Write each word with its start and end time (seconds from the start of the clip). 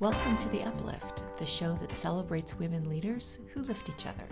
Welcome 0.00 0.38
to 0.38 0.48
The 0.48 0.62
Uplift, 0.62 1.24
the 1.36 1.44
show 1.44 1.74
that 1.74 1.92
celebrates 1.92 2.58
women 2.58 2.88
leaders 2.88 3.40
who 3.52 3.60
lift 3.60 3.90
each 3.90 4.06
other. 4.06 4.24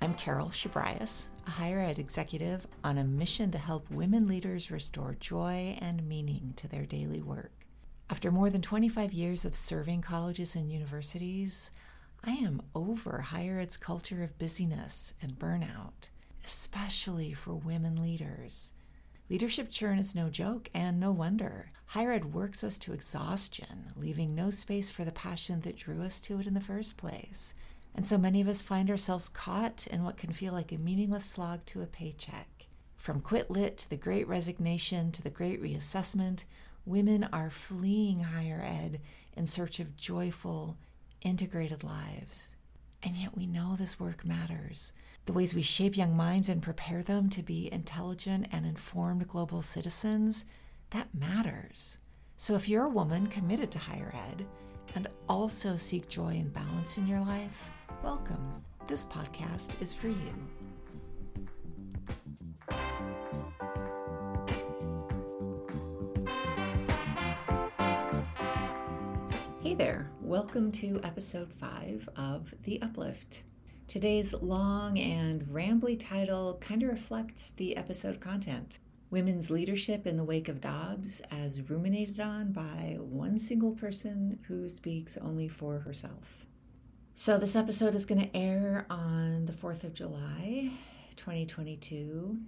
I'm 0.00 0.12
Carol 0.14 0.48
Shabrias, 0.48 1.28
a 1.46 1.50
higher 1.50 1.78
ed 1.78 2.00
executive 2.00 2.66
on 2.82 2.98
a 2.98 3.04
mission 3.04 3.52
to 3.52 3.58
help 3.58 3.88
women 3.92 4.26
leaders 4.26 4.72
restore 4.72 5.16
joy 5.20 5.78
and 5.80 6.08
meaning 6.08 6.54
to 6.56 6.66
their 6.66 6.84
daily 6.84 7.22
work. 7.22 7.52
After 8.10 8.32
more 8.32 8.50
than 8.50 8.60
25 8.60 9.12
years 9.12 9.44
of 9.44 9.54
serving 9.54 10.00
colleges 10.02 10.56
and 10.56 10.68
universities, 10.68 11.70
I 12.24 12.32
am 12.32 12.60
over 12.74 13.20
higher 13.20 13.60
ed's 13.60 13.76
culture 13.76 14.24
of 14.24 14.36
busyness 14.36 15.14
and 15.22 15.38
burnout, 15.38 16.08
especially 16.44 17.32
for 17.34 17.54
women 17.54 18.02
leaders. 18.02 18.72
Leadership 19.30 19.70
churn 19.70 19.98
is 19.98 20.14
no 20.14 20.28
joke, 20.28 20.68
and 20.74 20.98
no 20.98 21.10
wonder. 21.10 21.68
Higher 21.86 22.12
ed 22.12 22.34
works 22.34 22.62
us 22.62 22.78
to 22.80 22.92
exhaustion, 22.92 23.92
leaving 23.96 24.34
no 24.34 24.50
space 24.50 24.90
for 24.90 25.04
the 25.04 25.12
passion 25.12 25.60
that 25.60 25.76
drew 25.76 26.02
us 26.02 26.20
to 26.22 26.40
it 26.40 26.46
in 26.46 26.54
the 26.54 26.60
first 26.60 26.96
place. 26.96 27.54
And 27.94 28.06
so 28.06 28.18
many 28.18 28.40
of 28.40 28.48
us 28.48 28.62
find 28.62 28.90
ourselves 28.90 29.28
caught 29.28 29.86
in 29.86 30.02
what 30.02 30.16
can 30.16 30.32
feel 30.32 30.52
like 30.52 30.72
a 30.72 30.78
meaningless 30.78 31.24
slog 31.24 31.64
to 31.66 31.82
a 31.82 31.86
paycheck. 31.86 32.66
From 32.96 33.20
quit 33.20 33.50
lit 33.50 33.78
to 33.78 33.90
the 33.90 33.96
great 33.96 34.26
resignation 34.28 35.12
to 35.12 35.22
the 35.22 35.30
great 35.30 35.62
reassessment, 35.62 36.44
women 36.84 37.24
are 37.32 37.50
fleeing 37.50 38.20
higher 38.20 38.62
ed 38.62 39.00
in 39.36 39.46
search 39.46 39.80
of 39.80 39.96
joyful, 39.96 40.76
integrated 41.22 41.84
lives. 41.84 42.56
And 43.02 43.16
yet 43.16 43.36
we 43.36 43.46
know 43.46 43.76
this 43.76 43.98
work 43.98 44.24
matters 44.24 44.92
the 45.24 45.32
ways 45.32 45.54
we 45.54 45.62
shape 45.62 45.96
young 45.96 46.16
minds 46.16 46.48
and 46.48 46.60
prepare 46.60 47.00
them 47.00 47.30
to 47.30 47.44
be 47.44 47.72
intelligent 47.72 48.48
and 48.50 48.66
informed 48.66 49.28
global 49.28 49.62
citizens, 49.62 50.46
that 50.90 51.14
matters. 51.14 51.98
So 52.36 52.56
if 52.56 52.68
you're 52.68 52.86
a 52.86 52.90
woman 52.90 53.28
committed 53.28 53.70
to 53.70 53.78
higher 53.78 54.12
ed 54.30 54.44
and 54.96 55.06
also 55.28 55.76
seek 55.76 56.08
joy 56.08 56.30
and 56.30 56.52
balance 56.52 56.98
in 56.98 57.06
your 57.06 57.20
life, 57.20 57.70
welcome. 58.02 58.64
This 58.88 59.04
podcast 59.04 59.80
is 59.80 59.94
for 59.94 60.08
you. 60.08 60.34
Hey 69.60 69.74
there, 69.74 70.10
welcome 70.20 70.72
to 70.72 71.00
episode 71.04 71.52
five 71.52 72.08
of 72.16 72.52
The 72.64 72.82
Uplift. 72.82 73.44
Today's 73.92 74.32
long 74.32 74.98
and 74.98 75.42
rambly 75.42 76.00
title 76.00 76.56
kind 76.62 76.82
of 76.82 76.88
reflects 76.88 77.50
the 77.50 77.76
episode 77.76 78.20
content. 78.20 78.78
Women's 79.10 79.50
leadership 79.50 80.06
in 80.06 80.16
the 80.16 80.24
wake 80.24 80.48
of 80.48 80.62
Dobbs, 80.62 81.20
as 81.30 81.68
ruminated 81.68 82.18
on 82.18 82.52
by 82.52 82.96
one 82.98 83.36
single 83.36 83.72
person 83.72 84.38
who 84.48 84.70
speaks 84.70 85.18
only 85.18 85.46
for 85.46 85.80
herself. 85.80 86.46
So, 87.14 87.36
this 87.36 87.54
episode 87.54 87.94
is 87.94 88.06
going 88.06 88.22
to 88.22 88.34
air 88.34 88.86
on 88.88 89.44
the 89.44 89.52
4th 89.52 89.84
of 89.84 89.92
July, 89.92 90.70
2022, 91.16 92.38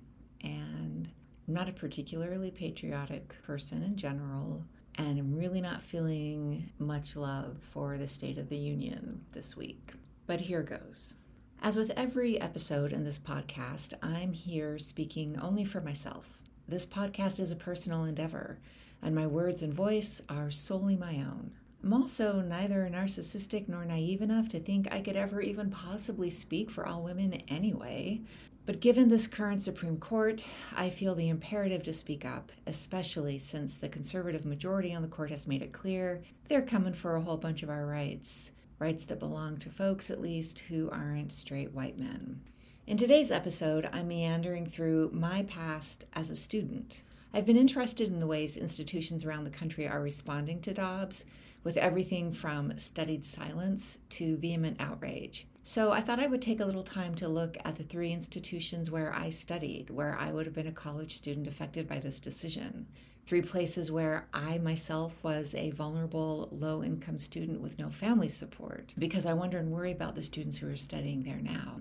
and 0.42 1.10
I'm 1.46 1.54
not 1.54 1.68
a 1.68 1.72
particularly 1.72 2.52
patriotic 2.52 3.34
person 3.42 3.82
in 3.82 3.96
general, 3.96 4.64
and 4.94 5.18
I'm 5.18 5.34
really 5.34 5.60
not 5.60 5.82
feeling 5.82 6.70
much 6.78 7.16
love 7.16 7.58
for 7.60 7.98
the 7.98 8.08
State 8.08 8.38
of 8.38 8.48
the 8.48 8.56
Union 8.56 9.26
this 9.32 9.54
week. 9.54 9.92
But 10.26 10.40
here 10.40 10.62
goes. 10.62 11.16
As 11.62 11.76
with 11.76 11.90
every 11.96 12.40
episode 12.40 12.92
in 12.92 13.04
this 13.04 13.18
podcast, 13.18 13.94
I'm 14.02 14.32
here 14.32 14.78
speaking 14.78 15.38
only 15.40 15.64
for 15.64 15.80
myself. 15.80 16.40
This 16.68 16.84
podcast 16.84 17.40
is 17.40 17.50
a 17.50 17.56
personal 17.56 18.04
endeavor, 18.04 18.58
and 19.02 19.14
my 19.14 19.26
words 19.26 19.62
and 19.62 19.72
voice 19.72 20.20
are 20.28 20.50
solely 20.50 20.96
my 20.96 21.16
own. 21.16 21.52
I'm 21.82 21.92
also 21.92 22.40
neither 22.40 22.88
narcissistic 22.90 23.68
nor 23.68 23.84
naive 23.84 24.22
enough 24.22 24.48
to 24.50 24.60
think 24.60 24.92
I 24.92 25.00
could 25.00 25.16
ever 25.16 25.40
even 25.40 25.70
possibly 25.70 26.30
speak 26.30 26.70
for 26.70 26.86
all 26.86 27.02
women 27.02 27.34
anyway. 27.48 28.22
But 28.66 28.80
given 28.80 29.08
this 29.08 29.26
current 29.26 29.62
Supreme 29.62 29.98
Court, 29.98 30.44
I 30.74 30.88
feel 30.88 31.14
the 31.14 31.28
imperative 31.28 31.82
to 31.82 31.92
speak 31.92 32.24
up, 32.24 32.52
especially 32.66 33.36
since 33.38 33.76
the 33.76 33.88
conservative 33.88 34.46
majority 34.46 34.94
on 34.94 35.02
the 35.02 35.08
court 35.08 35.30
has 35.30 35.46
made 35.46 35.62
it 35.62 35.72
clear 35.72 36.22
they're 36.48 36.62
coming 36.62 36.94
for 36.94 37.16
a 37.16 37.20
whole 37.20 37.36
bunch 37.36 37.62
of 37.62 37.70
our 37.70 37.86
rights 37.86 38.52
rights 38.84 39.06
that 39.06 39.18
belong 39.18 39.56
to 39.56 39.70
folks, 39.70 40.10
at 40.10 40.20
least, 40.20 40.58
who 40.58 40.90
aren't 40.90 41.32
straight 41.32 41.72
white 41.72 41.98
men. 41.98 42.38
In 42.86 42.98
today's 42.98 43.30
episode, 43.30 43.88
I'm 43.94 44.08
meandering 44.08 44.66
through 44.66 45.08
my 45.10 45.44
past 45.44 46.04
as 46.12 46.28
a 46.28 46.36
student. 46.36 47.00
I've 47.32 47.46
been 47.46 47.56
interested 47.56 48.08
in 48.08 48.18
the 48.18 48.26
ways 48.26 48.58
institutions 48.58 49.24
around 49.24 49.44
the 49.44 49.50
country 49.50 49.88
are 49.88 50.02
responding 50.02 50.60
to 50.60 50.74
Dobbs, 50.74 51.24
with 51.62 51.78
everything 51.78 52.30
from 52.34 52.76
studied 52.76 53.24
silence 53.24 53.96
to 54.10 54.36
vehement 54.36 54.76
outrage. 54.78 55.46
So 55.66 55.92
I 55.92 56.02
thought 56.02 56.20
I 56.20 56.26
would 56.26 56.42
take 56.42 56.60
a 56.60 56.66
little 56.66 56.82
time 56.82 57.14
to 57.14 57.26
look 57.26 57.56
at 57.64 57.76
the 57.76 57.84
three 57.84 58.12
institutions 58.12 58.90
where 58.90 59.14
I 59.14 59.30
studied, 59.30 59.88
where 59.88 60.14
I 60.20 60.30
would 60.30 60.44
have 60.44 60.54
been 60.54 60.66
a 60.66 60.72
college 60.72 61.16
student 61.16 61.48
affected 61.48 61.88
by 61.88 62.00
this 62.00 62.20
decision 62.20 62.86
three 63.26 63.40
places 63.40 63.90
where 63.90 64.26
I 64.34 64.58
myself 64.58 65.18
was 65.22 65.54
a 65.54 65.70
vulnerable, 65.70 66.50
low 66.52 66.84
income 66.84 67.18
student 67.18 67.62
with 67.62 67.78
no 67.78 67.88
family 67.88 68.28
support, 68.28 68.92
because 68.98 69.24
I 69.24 69.32
wonder 69.32 69.56
and 69.56 69.70
worry 69.70 69.92
about 69.92 70.14
the 70.14 70.22
students 70.22 70.58
who 70.58 70.68
are 70.70 70.76
studying 70.76 71.22
there 71.22 71.40
now. 71.40 71.80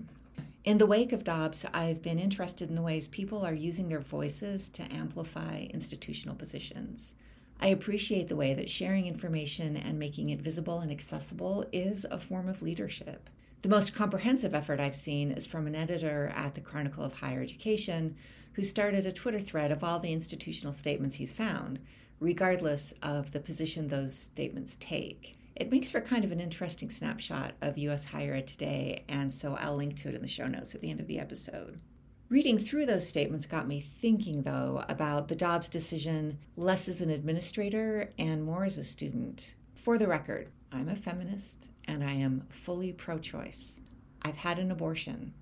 In 0.64 0.78
the 0.78 0.86
wake 0.86 1.12
of 1.12 1.22
Dobbs, 1.22 1.66
I've 1.74 2.00
been 2.00 2.18
interested 2.18 2.70
in 2.70 2.74
the 2.74 2.80
ways 2.80 3.08
people 3.08 3.44
are 3.44 3.52
using 3.52 3.90
their 3.90 4.00
voices 4.00 4.70
to 4.70 4.90
amplify 4.90 5.66
institutional 5.68 6.36
positions. 6.36 7.14
I 7.60 7.66
appreciate 7.66 8.28
the 8.28 8.36
way 8.36 8.54
that 8.54 8.70
sharing 8.70 9.06
information 9.06 9.76
and 9.76 9.98
making 9.98 10.30
it 10.30 10.40
visible 10.40 10.80
and 10.80 10.90
accessible 10.90 11.66
is 11.70 12.06
a 12.10 12.18
form 12.18 12.48
of 12.48 12.62
leadership. 12.62 13.28
The 13.64 13.70
most 13.70 13.94
comprehensive 13.94 14.54
effort 14.54 14.78
I've 14.78 14.94
seen 14.94 15.30
is 15.30 15.46
from 15.46 15.66
an 15.66 15.74
editor 15.74 16.30
at 16.36 16.54
the 16.54 16.60
Chronicle 16.60 17.02
of 17.02 17.14
Higher 17.14 17.40
Education 17.40 18.14
who 18.52 18.62
started 18.62 19.06
a 19.06 19.10
Twitter 19.10 19.40
thread 19.40 19.72
of 19.72 19.82
all 19.82 19.98
the 19.98 20.12
institutional 20.12 20.74
statements 20.74 21.16
he's 21.16 21.32
found, 21.32 21.80
regardless 22.20 22.92
of 23.00 23.32
the 23.32 23.40
position 23.40 23.88
those 23.88 24.14
statements 24.14 24.76
take. 24.80 25.38
It 25.56 25.70
makes 25.70 25.88
for 25.88 26.02
kind 26.02 26.24
of 26.24 26.30
an 26.30 26.40
interesting 26.40 26.90
snapshot 26.90 27.54
of 27.62 27.78
U.S. 27.78 28.04
higher 28.04 28.34
ed 28.34 28.46
today, 28.46 29.02
and 29.08 29.32
so 29.32 29.56
I'll 29.58 29.76
link 29.76 29.96
to 29.96 30.10
it 30.10 30.14
in 30.14 30.20
the 30.20 30.28
show 30.28 30.46
notes 30.46 30.74
at 30.74 30.82
the 30.82 30.90
end 30.90 31.00
of 31.00 31.06
the 31.06 31.18
episode. 31.18 31.80
Reading 32.28 32.58
through 32.58 32.84
those 32.84 33.08
statements 33.08 33.46
got 33.46 33.66
me 33.66 33.80
thinking, 33.80 34.42
though, 34.42 34.84
about 34.90 35.28
the 35.28 35.36
Dobbs 35.36 35.70
decision 35.70 36.36
less 36.54 36.86
as 36.86 37.00
an 37.00 37.08
administrator 37.08 38.10
and 38.18 38.44
more 38.44 38.66
as 38.66 38.76
a 38.76 38.84
student. 38.84 39.54
For 39.84 39.98
the 39.98 40.08
record, 40.08 40.48
I'm 40.72 40.88
a 40.88 40.96
feminist 40.96 41.68
and 41.86 42.02
I 42.02 42.12
am 42.12 42.46
fully 42.48 42.90
pro 42.94 43.18
choice. 43.18 43.82
I've 44.22 44.38
had 44.38 44.58
an 44.58 44.70
abortion. 44.70 45.34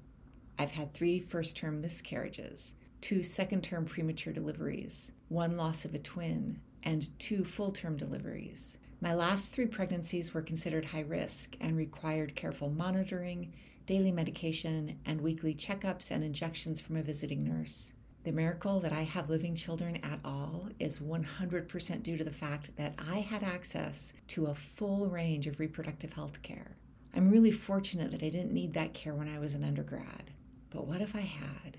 I've 0.59 0.73
had 0.73 0.93
three 0.93 1.21
first 1.21 1.57
term 1.57 1.81
miscarriages 1.81 2.75
two 3.01 3.23
second 3.23 3.63
term 3.63 3.85
premature 3.85 4.33
deliveries, 4.33 5.13
one 5.29 5.57
loss 5.57 5.85
of 5.85 5.95
a 5.95 6.01
twin, 6.01 6.59
and 6.83 7.17
two 7.21 7.45
full 7.45 7.71
term 7.71 7.97
deliveries. 7.97 8.79
My 9.01 9.15
last 9.15 9.53
three 9.53 9.67
pregnancies 9.67 10.35
were 10.35 10.43
considered 10.43 10.87
high 10.87 11.03
risk 11.03 11.57
and 11.61 11.77
required 11.77 12.35
careful 12.35 12.69
monitoring, 12.69 13.53
daily 13.87 14.11
medication, 14.11 14.99
and 15.07 15.21
weekly 15.21 15.55
checkups 15.55 16.11
and 16.11 16.25
injections 16.25 16.81
from 16.81 16.97
a 16.97 17.03
visiting 17.05 17.45
nurse. 17.45 17.93
The 18.25 18.31
miracle 18.31 18.79
that 18.81 18.93
I 18.93 19.03
have 19.03 19.31
living 19.31 19.57
children 19.57 19.99
at 20.05 20.21
all 20.25 20.69
is 20.79 21.01
100% 21.01 22.03
due 22.05 22.17
to 22.17 22.23
the 22.23 22.31
fact 22.31 22.77
that 22.77 22.95
I 22.97 23.17
had 23.17 23.43
access 23.43 24.13
to 24.29 24.47
a 24.47 24.55
full 24.55 25.09
range 25.09 25.49
of 25.49 25.59
reproductive 25.59 26.13
health 26.13 26.41
care. 26.43 26.77
I'm 27.15 27.31
really 27.31 27.51
fortunate 27.51 28.13
that 28.13 28.23
I 28.23 28.29
didn't 28.29 28.53
need 28.53 28.75
that 28.75 28.95
care 28.95 29.15
when 29.15 29.29
I 29.29 29.41
was 29.41 29.55
an 29.55 29.65
undergrad. 29.65 30.31
But 30.71 30.87
what 30.87 31.01
if 31.01 31.17
I 31.17 31.21
had? 31.21 31.79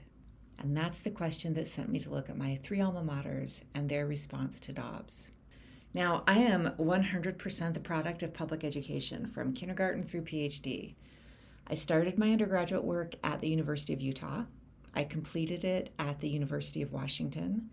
And 0.59 0.75
that's 0.75 0.99
the 0.99 1.11
question 1.11 1.53
that 1.53 1.69
sent 1.69 1.89
me 1.89 1.99
to 1.99 2.09
look 2.09 2.29
at 2.29 2.37
my 2.37 2.59
three 2.61 2.81
alma 2.81 3.03
maters 3.03 3.63
and 3.73 3.87
their 3.87 4.05
response 4.05 4.59
to 4.61 4.73
Dobbs. 4.73 5.29
Now, 5.93 6.23
I 6.27 6.39
am 6.39 6.71
100% 6.77 7.73
the 7.73 7.79
product 7.79 8.21
of 8.21 8.33
public 8.33 8.65
education 8.65 9.27
from 9.27 9.53
kindergarten 9.53 10.03
through 10.03 10.23
PhD. 10.23 10.95
I 11.67 11.73
started 11.73 12.17
my 12.17 12.33
undergraduate 12.33 12.83
work 12.83 13.15
at 13.23 13.39
the 13.39 13.47
University 13.47 13.93
of 13.93 14.01
Utah. 14.01 14.43
I 14.93 15.03
completed 15.03 15.63
it 15.63 15.91
at 15.99 16.19
the 16.19 16.29
University 16.29 16.81
of 16.81 16.93
Washington. 16.93 17.69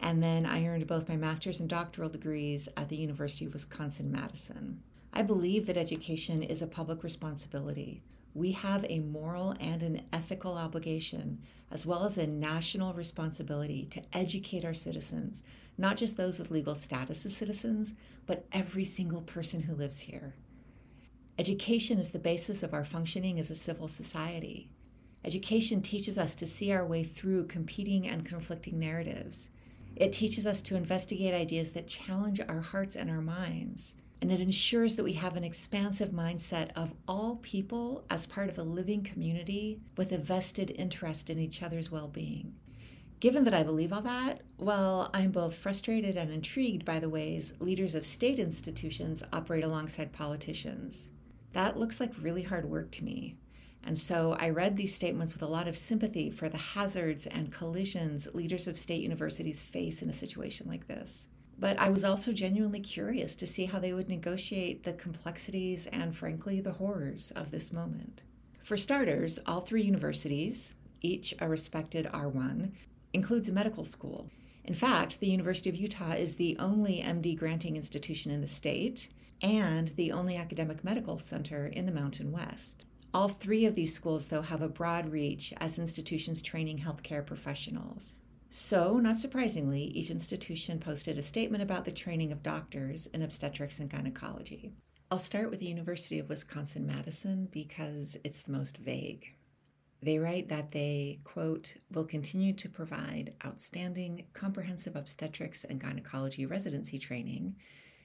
And 0.00 0.22
then 0.22 0.46
I 0.46 0.66
earned 0.66 0.86
both 0.86 1.08
my 1.08 1.16
master's 1.16 1.60
and 1.60 1.68
doctoral 1.68 2.08
degrees 2.08 2.68
at 2.76 2.88
the 2.88 2.96
University 2.96 3.44
of 3.44 3.52
Wisconsin 3.52 4.10
Madison. 4.10 4.82
I 5.12 5.22
believe 5.22 5.66
that 5.66 5.76
education 5.76 6.42
is 6.42 6.62
a 6.62 6.66
public 6.66 7.04
responsibility 7.04 8.02
we 8.34 8.52
have 8.52 8.86
a 8.88 9.00
moral 9.00 9.54
and 9.60 9.82
an 9.82 10.02
ethical 10.12 10.56
obligation, 10.56 11.38
as 11.70 11.84
well 11.84 12.04
as 12.04 12.16
a 12.16 12.26
national 12.26 12.94
responsibility 12.94 13.84
to 13.86 14.02
educate 14.12 14.64
our 14.64 14.74
citizens, 14.74 15.42
not 15.76 15.96
just 15.96 16.16
those 16.16 16.38
with 16.38 16.50
legal 16.50 16.74
status 16.74 17.26
as 17.26 17.36
citizens, 17.36 17.94
but 18.26 18.46
every 18.52 18.84
single 18.84 19.22
person 19.22 19.62
who 19.62 19.74
lives 19.74 20.00
here. 20.00 20.34
Education 21.38 21.98
is 21.98 22.10
the 22.10 22.18
basis 22.18 22.62
of 22.62 22.72
our 22.72 22.84
functioning 22.84 23.38
as 23.38 23.50
a 23.50 23.54
civil 23.54 23.88
society. 23.88 24.70
Education 25.24 25.82
teaches 25.82 26.18
us 26.18 26.34
to 26.34 26.46
see 26.46 26.72
our 26.72 26.84
way 26.84 27.04
through 27.04 27.46
competing 27.46 28.08
and 28.08 28.24
conflicting 28.24 28.78
narratives. 28.78 29.50
It 29.94 30.12
teaches 30.12 30.46
us 30.46 30.62
to 30.62 30.76
investigate 30.76 31.34
ideas 31.34 31.72
that 31.72 31.86
challenge 31.86 32.40
our 32.40 32.60
hearts 32.60 32.96
and 32.96 33.10
our 33.10 33.20
minds. 33.20 33.94
and 34.22 34.30
it 34.30 34.40
ensures 34.40 34.94
that 34.94 35.02
we 35.02 35.14
have 35.14 35.36
an 35.36 35.42
expansive 35.42 36.10
mindset 36.10 36.70
of 36.76 36.94
all 37.08 37.40
people 37.42 38.04
as 38.08 38.24
part 38.24 38.48
of 38.48 38.56
a 38.56 38.62
living 38.62 39.02
community 39.02 39.80
with 39.96 40.12
a 40.12 40.18
vested 40.18 40.70
interest 40.76 41.28
in 41.28 41.40
each 41.40 41.60
other's 41.60 41.90
well 41.90 42.06
being. 42.06 42.54
Given 43.18 43.42
that 43.44 43.54
I 43.54 43.64
believe 43.64 43.92
all 43.92 44.02
that, 44.02 44.42
well, 44.58 45.10
I'm 45.12 45.32
both 45.32 45.56
frustrated 45.56 46.16
and 46.16 46.30
intrigued 46.30 46.84
by 46.84 47.00
the 47.00 47.08
ways 47.08 47.54
leaders 47.58 47.96
of 47.96 48.06
state 48.06 48.38
institutions 48.38 49.24
operate 49.32 49.64
alongside 49.64 50.12
politicians. 50.12 51.10
That 51.52 51.76
looks 51.76 51.98
like 51.98 52.12
really 52.20 52.42
hard 52.42 52.64
work 52.64 52.92
to 52.92 53.04
me. 53.04 53.34
And 53.84 53.98
so 53.98 54.36
I 54.38 54.50
read 54.50 54.76
these 54.76 54.94
statements 54.94 55.32
with 55.32 55.42
a 55.42 55.48
lot 55.48 55.66
of 55.66 55.76
sympathy 55.76 56.30
for 56.30 56.48
the 56.48 56.58
hazards 56.58 57.26
and 57.26 57.52
collisions 57.52 58.28
leaders 58.32 58.68
of 58.68 58.78
state 58.78 59.02
universities 59.02 59.62
face 59.62 60.02
in 60.02 60.08
a 60.08 60.12
situation 60.12 60.68
like 60.68 60.86
this. 60.86 61.28
But 61.58 61.78
I 61.78 61.90
was 61.90 62.04
also 62.04 62.32
genuinely 62.32 62.80
curious 62.80 63.34
to 63.36 63.46
see 63.46 63.66
how 63.66 63.78
they 63.78 63.92
would 63.92 64.08
negotiate 64.08 64.84
the 64.84 64.92
complexities 64.94 65.86
and, 65.88 66.16
frankly, 66.16 66.60
the 66.60 66.72
horrors 66.72 67.32
of 67.36 67.50
this 67.50 67.72
moment. 67.72 68.22
For 68.62 68.76
starters, 68.76 69.38
all 69.46 69.60
three 69.60 69.82
universities, 69.82 70.74
each 71.00 71.34
a 71.40 71.48
respected 71.48 72.06
R1, 72.06 72.72
includes 73.12 73.48
a 73.48 73.52
medical 73.52 73.84
school. 73.84 74.30
In 74.64 74.74
fact, 74.74 75.18
the 75.18 75.30
University 75.30 75.68
of 75.68 75.76
Utah 75.76 76.12
is 76.12 76.36
the 76.36 76.56
only 76.58 77.00
MD 77.00 77.36
granting 77.36 77.76
institution 77.76 78.30
in 78.30 78.40
the 78.40 78.46
state 78.46 79.08
and 79.42 79.88
the 79.88 80.12
only 80.12 80.36
academic 80.36 80.84
medical 80.84 81.18
center 81.18 81.66
in 81.66 81.84
the 81.84 81.92
Mountain 81.92 82.30
West. 82.30 82.86
All 83.14 83.28
three 83.28 83.66
of 83.66 83.74
these 83.74 83.92
schools, 83.94 84.28
though, 84.28 84.40
have 84.40 84.62
a 84.62 84.68
broad 84.68 85.12
reach 85.12 85.52
as 85.58 85.78
institutions 85.78 86.40
training 86.40 86.78
healthcare 86.78 87.24
professionals. 87.24 88.14
So, 88.48 88.98
not 88.98 89.18
surprisingly, 89.18 89.82
each 89.82 90.10
institution 90.10 90.78
posted 90.78 91.18
a 91.18 91.22
statement 91.22 91.62
about 91.62 91.84
the 91.84 91.90
training 91.90 92.32
of 92.32 92.42
doctors 92.42 93.06
in 93.08 93.20
obstetrics 93.20 93.80
and 93.80 93.90
gynecology. 93.90 94.72
I'll 95.10 95.18
start 95.18 95.50
with 95.50 95.60
the 95.60 95.66
University 95.66 96.18
of 96.18 96.30
Wisconsin 96.30 96.86
Madison 96.86 97.48
because 97.50 98.16
it's 98.24 98.42
the 98.42 98.52
most 98.52 98.78
vague. 98.78 99.26
They 100.00 100.18
write 100.18 100.48
that 100.48 100.72
they, 100.72 101.20
quote, 101.22 101.76
will 101.92 102.06
continue 102.06 102.54
to 102.54 102.68
provide 102.68 103.34
outstanding 103.44 104.24
comprehensive 104.32 104.96
obstetrics 104.96 105.64
and 105.64 105.78
gynecology 105.78 106.46
residency 106.46 106.98
training 106.98 107.56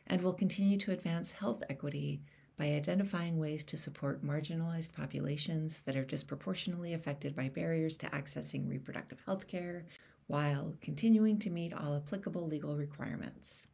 and 0.08 0.22
will 0.22 0.34
continue 0.34 0.78
to 0.78 0.92
advance 0.92 1.32
health 1.32 1.64
equity 1.70 2.22
by 2.58 2.66
identifying 2.66 3.38
ways 3.38 3.64
to 3.64 3.78
support 3.78 4.26
marginalized 4.26 4.94
populations 4.94 5.82
that 5.82 5.96
are 5.96 6.04
disproportionately 6.04 6.94
affected 6.94 7.36
by 7.36 7.50
barriers 7.50 7.98
to 7.98 8.08
accessing 8.08 8.68
reproductive 8.68 9.22
health 9.26 9.48
care 9.48 9.86
while 10.26 10.76
continuing 10.82 11.38
to 11.40 11.50
meet 11.50 11.74
all 11.74 11.96
applicable 11.96 12.48
legal 12.48 12.76
requirements. 12.76 13.68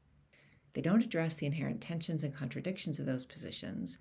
They 0.73 0.81
don't 0.81 1.03
address 1.03 1.35
the 1.35 1.45
inherent 1.45 1.81
tensions 1.81 2.23
and 2.23 2.35
contradictions 2.35 2.99
of 2.99 3.05
those 3.05 3.25
positions, 3.25 3.99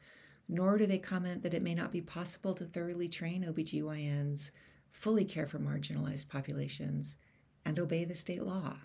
nor 0.49 0.79
do 0.79 0.87
they 0.87 0.99
comment 0.99 1.43
that 1.43 1.55
it 1.55 1.63
may 1.63 1.75
not 1.75 1.93
be 1.93 2.01
possible 2.01 2.55
to 2.55 2.65
thoroughly 2.65 3.09
train 3.09 3.45
OBGYNs, 3.45 4.51
fully 4.91 5.25
care 5.25 5.47
for 5.47 5.59
marginalized 5.59 6.29
populations, 6.29 7.17
and 7.65 7.79
obey 7.79 8.05
the 8.05 8.15
state 8.15 8.43
law. 8.43 8.77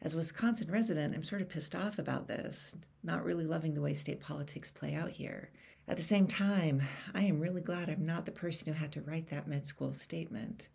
As 0.00 0.14
a 0.14 0.16
Wisconsin 0.16 0.70
resident, 0.70 1.14
I'm 1.14 1.24
sort 1.24 1.42
of 1.42 1.48
pissed 1.48 1.74
off 1.74 1.98
about 1.98 2.28
this, 2.28 2.76
not 3.02 3.24
really 3.24 3.44
loving 3.44 3.74
the 3.74 3.82
way 3.82 3.94
state 3.94 4.20
politics 4.20 4.70
play 4.70 4.94
out 4.94 5.10
here. 5.10 5.50
At 5.86 5.96
the 5.96 6.02
same 6.02 6.26
time, 6.26 6.82
I 7.14 7.22
am 7.22 7.40
really 7.40 7.62
glad 7.62 7.88
I'm 7.88 8.06
not 8.06 8.26
the 8.26 8.32
person 8.32 8.72
who 8.72 8.78
had 8.78 8.92
to 8.92 9.02
write 9.02 9.28
that 9.30 9.48
med 9.48 9.66
school 9.66 9.92
statement 9.92 10.68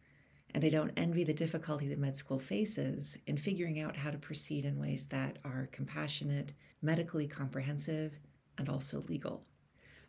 and 0.54 0.64
I 0.64 0.70
don't 0.70 0.92
envy 0.96 1.24
the 1.24 1.34
difficulty 1.34 1.88
that 1.88 2.00
med 2.00 2.16
school 2.16 2.40
faces 2.40 3.18
in 3.26 3.38
figuring 3.38 3.80
out 3.80 3.98
how 3.98 4.12
to 4.12 4.18
proceed 4.18 4.66
in 4.66 4.80
ways 4.80 5.08
that 5.08 5.40
are 5.44 5.70
compassionate, 5.72 6.54
medically 6.82 7.28
comprehensive, 7.28 8.20
and 8.58 8.70
also 8.70 9.02
legal. 9.10 9.44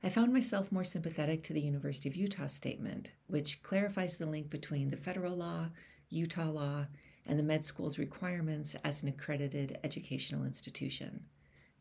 I 0.03 0.11
found 0.11 0.35
myself 0.35 0.71
more 0.71 0.85
sympathetic 0.85 1.43
to 1.45 1.55
the 1.55 1.63
University 1.63 2.11
of 2.11 2.17
Utah 2.17 2.47
statement, 2.47 3.13
which 3.27 3.63
clarifies 3.63 4.19
the 4.19 4.27
link 4.27 4.51
between 4.51 4.91
the 4.91 4.99
federal 4.99 5.35
law, 5.35 5.71
Utah 6.11 6.51
law, 6.51 6.87
and 7.27 7.39
the 7.39 7.43
med 7.43 7.65
school's 7.65 7.99
requirements 7.99 8.75
as 8.85 9.03
an 9.03 9.09
accredited 9.09 9.79
educational 9.83 10.45
institution. 10.45 11.25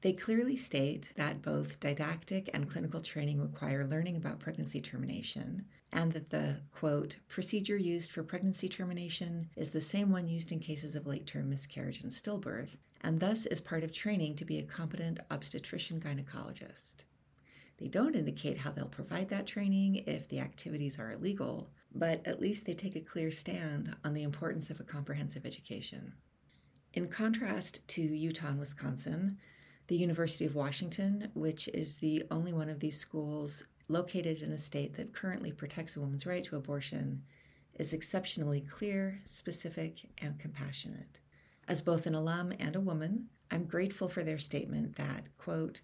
They 0.04 0.12
clearly 0.12 0.58
state 0.58 1.14
that 1.16 1.42
both 1.42 1.80
didactic 1.80 2.50
and 2.54 2.70
clinical 2.70 3.00
training 3.00 3.40
require 3.40 3.86
learning 3.86 4.18
about 4.18 4.40
pregnancy 4.40 4.82
termination, 4.82 5.64
and 5.94 6.12
that 6.12 6.30
the, 6.30 6.58
quote, 6.74 7.16
procedure 7.30 7.78
used 7.78 8.12
for 8.12 8.22
pregnancy 8.22 8.68
termination 8.68 9.50
is 9.56 9.70
the 9.70 9.80
same 9.80 10.12
one 10.12 10.28
used 10.28 10.52
in 10.52 10.60
cases 10.60 10.98
of 10.98 11.08
late 11.08 11.26
term 11.26 11.50
miscarriage 11.50 12.02
and 12.02 12.12
stillbirth, 12.12 12.76
and 13.00 13.22
thus 13.22 13.46
is 13.46 13.62
part 13.62 13.86
of 13.86 13.94
training 13.94 14.36
to 14.36 14.44
be 14.44 14.60
a 14.60 14.64
competent 14.64 15.22
obstetrician 15.32 16.02
gynecologist. 16.02 17.06
They 17.78 17.88
don't 17.88 18.16
indicate 18.16 18.58
how 18.58 18.72
they'll 18.72 18.88
provide 18.88 19.30
that 19.30 19.48
training 19.48 20.04
if 20.06 20.28
the 20.28 20.42
activities 20.42 21.00
are 21.00 21.14
illegal, 21.14 21.70
but 21.94 22.26
at 22.26 22.42
least 22.42 22.66
they 22.66 22.74
take 22.74 22.96
a 22.96 23.02
clear 23.02 23.32
stand 23.32 23.96
on 24.04 24.14
the 24.14 24.24
importance 24.24 24.70
of 24.70 24.80
a 24.80 24.84
comprehensive 24.84 25.46
education. 25.46 26.14
In 26.94 27.08
contrast 27.08 27.88
to 27.90 28.02
Utah 28.02 28.50
and 28.50 28.60
Wisconsin, 28.60 29.38
the 29.88 29.98
University 29.98 30.46
of 30.46 30.56
Washington, 30.56 31.30
which 31.34 31.68
is 31.70 31.98
the 31.98 32.24
only 32.32 32.54
one 32.54 32.70
of 32.70 32.80
these 32.80 32.98
schools 32.98 33.66
located 33.88 34.42
in 34.42 34.52
a 34.52 34.58
state 34.58 34.96
that 34.96 35.14
currently 35.14 35.52
protects 35.52 35.96
a 35.96 36.00
woman's 36.00 36.26
right 36.26 36.44
to 36.46 36.56
abortion, 36.56 37.24
is 37.76 37.94
exceptionally 37.94 38.62
clear, 38.62 39.20
specific, 39.26 40.10
and 40.20 40.40
compassionate. 40.40 41.20
As 41.68 41.82
both 41.82 42.06
an 42.06 42.16
alum 42.16 42.54
and 42.60 42.76
a 42.76 42.82
woman, 42.82 43.28
I'm 43.52 43.66
grateful 43.66 44.08
for 44.08 44.24
their 44.24 44.38
statement 44.38 44.96
that, 44.96 45.24
quote, 45.38 45.82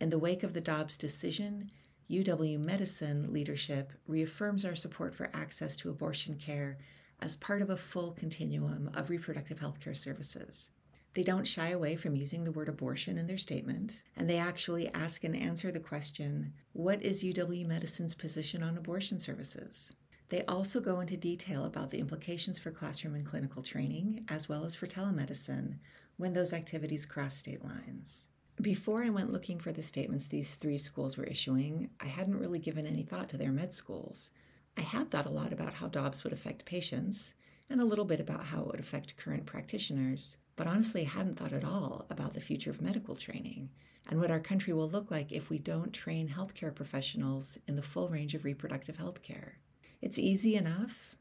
in 0.00 0.10
the 0.10 0.18
wake 0.18 0.42
of 0.42 0.52
the 0.52 0.60
Dobbs 0.60 0.96
decision, 0.96 1.70
UW 2.12 2.62
Medicine 2.62 3.32
leadership 3.32 3.90
reaffirms 4.06 4.66
our 4.66 4.76
support 4.76 5.14
for 5.14 5.30
access 5.32 5.74
to 5.76 5.88
abortion 5.88 6.34
care 6.36 6.76
as 7.22 7.36
part 7.36 7.62
of 7.62 7.70
a 7.70 7.76
full 7.76 8.12
continuum 8.12 8.90
of 8.92 9.08
reproductive 9.08 9.58
health 9.58 9.80
care 9.80 9.94
services. 9.94 10.68
They 11.14 11.22
don't 11.22 11.46
shy 11.46 11.70
away 11.70 11.96
from 11.96 12.14
using 12.14 12.44
the 12.44 12.52
word 12.52 12.68
abortion 12.68 13.16
in 13.16 13.26
their 13.26 13.38
statement, 13.38 14.02
and 14.14 14.28
they 14.28 14.36
actually 14.36 14.92
ask 14.92 15.24
and 15.24 15.34
answer 15.34 15.72
the 15.72 15.80
question 15.80 16.52
what 16.74 17.02
is 17.02 17.24
UW 17.24 17.66
Medicine's 17.66 18.14
position 18.14 18.62
on 18.62 18.76
abortion 18.76 19.18
services? 19.18 19.94
They 20.28 20.44
also 20.44 20.80
go 20.80 21.00
into 21.00 21.16
detail 21.16 21.64
about 21.64 21.90
the 21.90 21.98
implications 21.98 22.58
for 22.58 22.70
classroom 22.70 23.14
and 23.14 23.24
clinical 23.24 23.62
training, 23.62 24.26
as 24.28 24.50
well 24.50 24.64
as 24.64 24.74
for 24.74 24.86
telemedicine, 24.86 25.78
when 26.18 26.34
those 26.34 26.52
activities 26.52 27.06
cross 27.06 27.36
state 27.36 27.64
lines. 27.64 28.28
Before 28.60 29.02
I 29.02 29.08
went 29.08 29.32
looking 29.32 29.58
for 29.58 29.72
the 29.72 29.82
statements 29.82 30.26
these 30.26 30.56
three 30.56 30.76
schools 30.76 31.16
were 31.16 31.24
issuing, 31.24 31.90
I 32.00 32.06
hadn't 32.06 32.38
really 32.38 32.58
given 32.58 32.86
any 32.86 33.02
thought 33.02 33.28
to 33.30 33.38
their 33.38 33.50
med 33.50 33.72
schools. 33.72 34.30
I 34.76 34.82
had 34.82 35.10
thought 35.10 35.26
a 35.26 35.30
lot 35.30 35.52
about 35.52 35.74
how 35.74 35.88
Dobbs 35.88 36.22
would 36.22 36.32
affect 36.32 36.66
patients, 36.66 37.34
and 37.70 37.80
a 37.80 37.84
little 37.84 38.04
bit 38.04 38.20
about 38.20 38.44
how 38.44 38.60
it 38.60 38.66
would 38.66 38.80
affect 38.80 39.16
current 39.16 39.46
practitioners. 39.46 40.36
But 40.54 40.66
honestly, 40.66 41.02
I 41.02 41.08
hadn't 41.08 41.38
thought 41.38 41.54
at 41.54 41.64
all 41.64 42.04
about 42.10 42.34
the 42.34 42.40
future 42.40 42.70
of 42.70 42.82
medical 42.82 43.16
training 43.16 43.70
and 44.08 44.20
what 44.20 44.30
our 44.30 44.40
country 44.40 44.74
will 44.74 44.88
look 44.88 45.10
like 45.10 45.32
if 45.32 45.48
we 45.48 45.58
don't 45.58 45.92
train 45.92 46.28
healthcare 46.28 46.74
professionals 46.74 47.58
in 47.66 47.76
the 47.76 47.82
full 47.82 48.10
range 48.10 48.34
of 48.34 48.44
reproductive 48.44 48.98
health 48.98 49.22
care. 49.22 49.58
It's 50.02 50.18
easy 50.18 50.56
enough, 50.56 51.16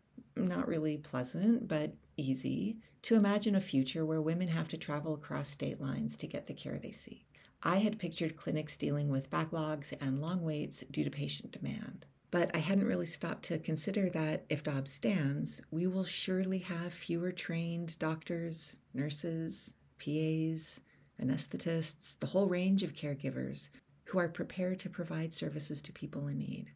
not 0.48 0.67
really 0.67 0.98
pleasant, 0.98 1.67
but 1.67 1.93
easy, 2.17 2.77
to 3.03 3.15
imagine 3.15 3.55
a 3.55 3.62
future 3.62 4.05
where 4.05 4.21
women 4.21 4.48
have 4.48 4.67
to 4.69 4.77
travel 4.77 5.13
across 5.13 5.50
state 5.50 5.81
lines 5.81 6.15
to 6.17 6.27
get 6.27 6.48
the 6.48 6.53
care 6.53 6.77
they 6.77 6.91
seek. 6.91 7.25
I 7.63 7.77
had 7.77 8.00
pictured 8.00 8.38
clinics 8.38 8.77
dealing 8.77 9.10
with 9.10 9.29
backlogs 9.29 9.93
and 10.01 10.19
long 10.19 10.41
waits 10.41 10.81
due 10.91 11.03
to 11.03 11.10
patient 11.10 11.51
demand. 11.51 12.05
But 12.31 12.50
I 12.55 12.60
hadn't 12.60 12.88
really 12.88 13.05
stopped 13.05 13.43
to 13.45 13.60
consider 13.60 14.10
that 14.12 14.45
if 14.50 14.63
Dobbs 14.63 14.91
stands, 14.91 15.62
we 15.69 15.86
will 15.86 16.05
surely 16.05 16.60
have 16.60 16.93
fewer 16.93 17.31
trained 17.31 18.00
doctors, 18.00 18.77
nurses, 18.93 19.74
PAs, 20.00 20.79
anesthetists, 21.21 22.17
the 22.17 22.27
whole 22.27 22.48
range 22.48 22.83
of 22.83 22.93
caregivers 22.93 23.69
who 24.05 24.17
are 24.17 24.29
prepared 24.29 24.79
to 24.79 24.89
provide 24.89 25.33
services 25.33 25.81
to 25.81 25.91
people 25.91 26.27
in 26.27 26.38
need. 26.38 26.71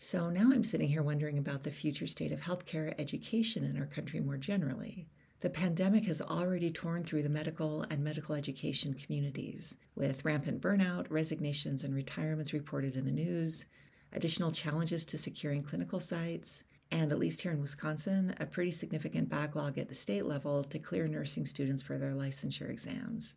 So 0.00 0.30
now 0.30 0.52
I'm 0.52 0.62
sitting 0.62 0.88
here 0.88 1.02
wondering 1.02 1.38
about 1.38 1.64
the 1.64 1.72
future 1.72 2.06
state 2.06 2.30
of 2.30 2.40
healthcare 2.40 2.94
education 3.00 3.64
in 3.64 3.76
our 3.76 3.86
country 3.86 4.20
more 4.20 4.36
generally. 4.36 5.08
The 5.40 5.50
pandemic 5.50 6.04
has 6.04 6.22
already 6.22 6.70
torn 6.70 7.02
through 7.02 7.24
the 7.24 7.28
medical 7.28 7.82
and 7.90 8.04
medical 8.04 8.36
education 8.36 8.94
communities, 8.94 9.76
with 9.96 10.24
rampant 10.24 10.60
burnout, 10.60 11.06
resignations, 11.10 11.82
and 11.82 11.96
retirements 11.96 12.52
reported 12.52 12.94
in 12.94 13.06
the 13.06 13.10
news, 13.10 13.66
additional 14.12 14.52
challenges 14.52 15.04
to 15.06 15.18
securing 15.18 15.64
clinical 15.64 15.98
sites, 15.98 16.62
and 16.92 17.10
at 17.10 17.18
least 17.18 17.40
here 17.40 17.50
in 17.50 17.60
Wisconsin, 17.60 18.36
a 18.38 18.46
pretty 18.46 18.70
significant 18.70 19.28
backlog 19.28 19.78
at 19.78 19.88
the 19.88 19.96
state 19.96 20.26
level 20.26 20.62
to 20.62 20.78
clear 20.78 21.08
nursing 21.08 21.44
students 21.44 21.82
for 21.82 21.98
their 21.98 22.12
licensure 22.12 22.70
exams. 22.70 23.34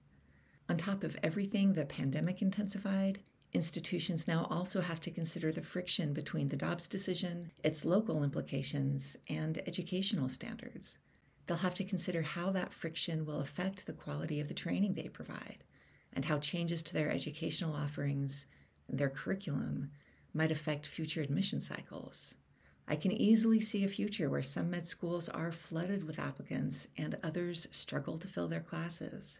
On 0.70 0.77
top 0.77 1.03
of 1.03 1.18
everything 1.24 1.74
the 1.74 1.86
pandemic 1.86 2.44
intensified, 2.44 3.20
institutions 3.53 4.27
now 4.27 4.48
also 4.50 4.81
have 4.81 5.01
to 5.01 5.12
consider 5.12 5.51
the 5.51 5.62
friction 5.63 6.13
between 6.13 6.50
the 6.50 6.58
Dobbs 6.58 6.88
decision, 6.88 7.51
its 7.63 7.84
local 7.86 8.24
implications, 8.24 9.17
and 9.29 9.58
educational 9.67 10.29
standards. 10.29 10.98
They'll 11.46 11.58
have 11.58 11.75
to 11.75 11.84
consider 11.84 12.22
how 12.22 12.51
that 12.51 12.74
friction 12.74 13.25
will 13.25 13.41
affect 13.41 13.86
the 13.86 13.93
quality 13.93 14.39
of 14.39 14.48
the 14.48 14.53
training 14.53 14.93
they 14.93 15.10
provide. 15.10 15.63
and 16.13 16.25
how 16.25 16.38
changes 16.39 16.84
to 16.84 16.93
their 16.93 17.10
educational 17.10 17.74
offerings 17.74 18.46
and 18.88 19.00
their 19.00 19.10
curriculum 19.10 19.89
might 20.34 20.51
affect 20.51 20.86
future 20.86 21.22
admission 21.22 21.62
cycles. 21.62 22.36
I 22.88 22.96
can 22.96 23.12
easily 23.12 23.60
see 23.60 23.86
a 23.86 23.89
future 23.89 24.29
where 24.29 24.41
some 24.41 24.70
med 24.70 24.88
schools 24.88 25.29
are 25.29 25.51
flooded 25.51 26.03
with 26.03 26.20
applicants 26.20 26.88
and 26.98 27.17
others 27.24 27.67
struggle 27.72 28.17
to 28.17 28.27
fill 28.27 28.48
their 28.48 28.60
classes. 28.60 29.39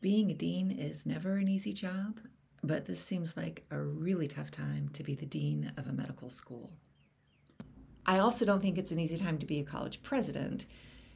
Being 0.00 0.30
a 0.30 0.34
dean 0.34 0.70
is 0.70 1.04
never 1.04 1.36
an 1.36 1.48
easy 1.48 1.74
job, 1.74 2.20
but 2.62 2.86
this 2.86 3.00
seems 3.00 3.36
like 3.36 3.64
a 3.70 3.78
really 3.78 4.26
tough 4.26 4.50
time 4.50 4.88
to 4.94 5.02
be 5.02 5.14
the 5.14 5.26
dean 5.26 5.72
of 5.76 5.86
a 5.86 5.92
medical 5.92 6.30
school. 6.30 6.72
I 8.06 8.18
also 8.18 8.44
don't 8.44 8.60
think 8.60 8.78
it's 8.78 8.92
an 8.92 8.98
easy 8.98 9.16
time 9.16 9.38
to 9.38 9.46
be 9.46 9.60
a 9.60 9.64
college 9.64 10.02
president, 10.02 10.66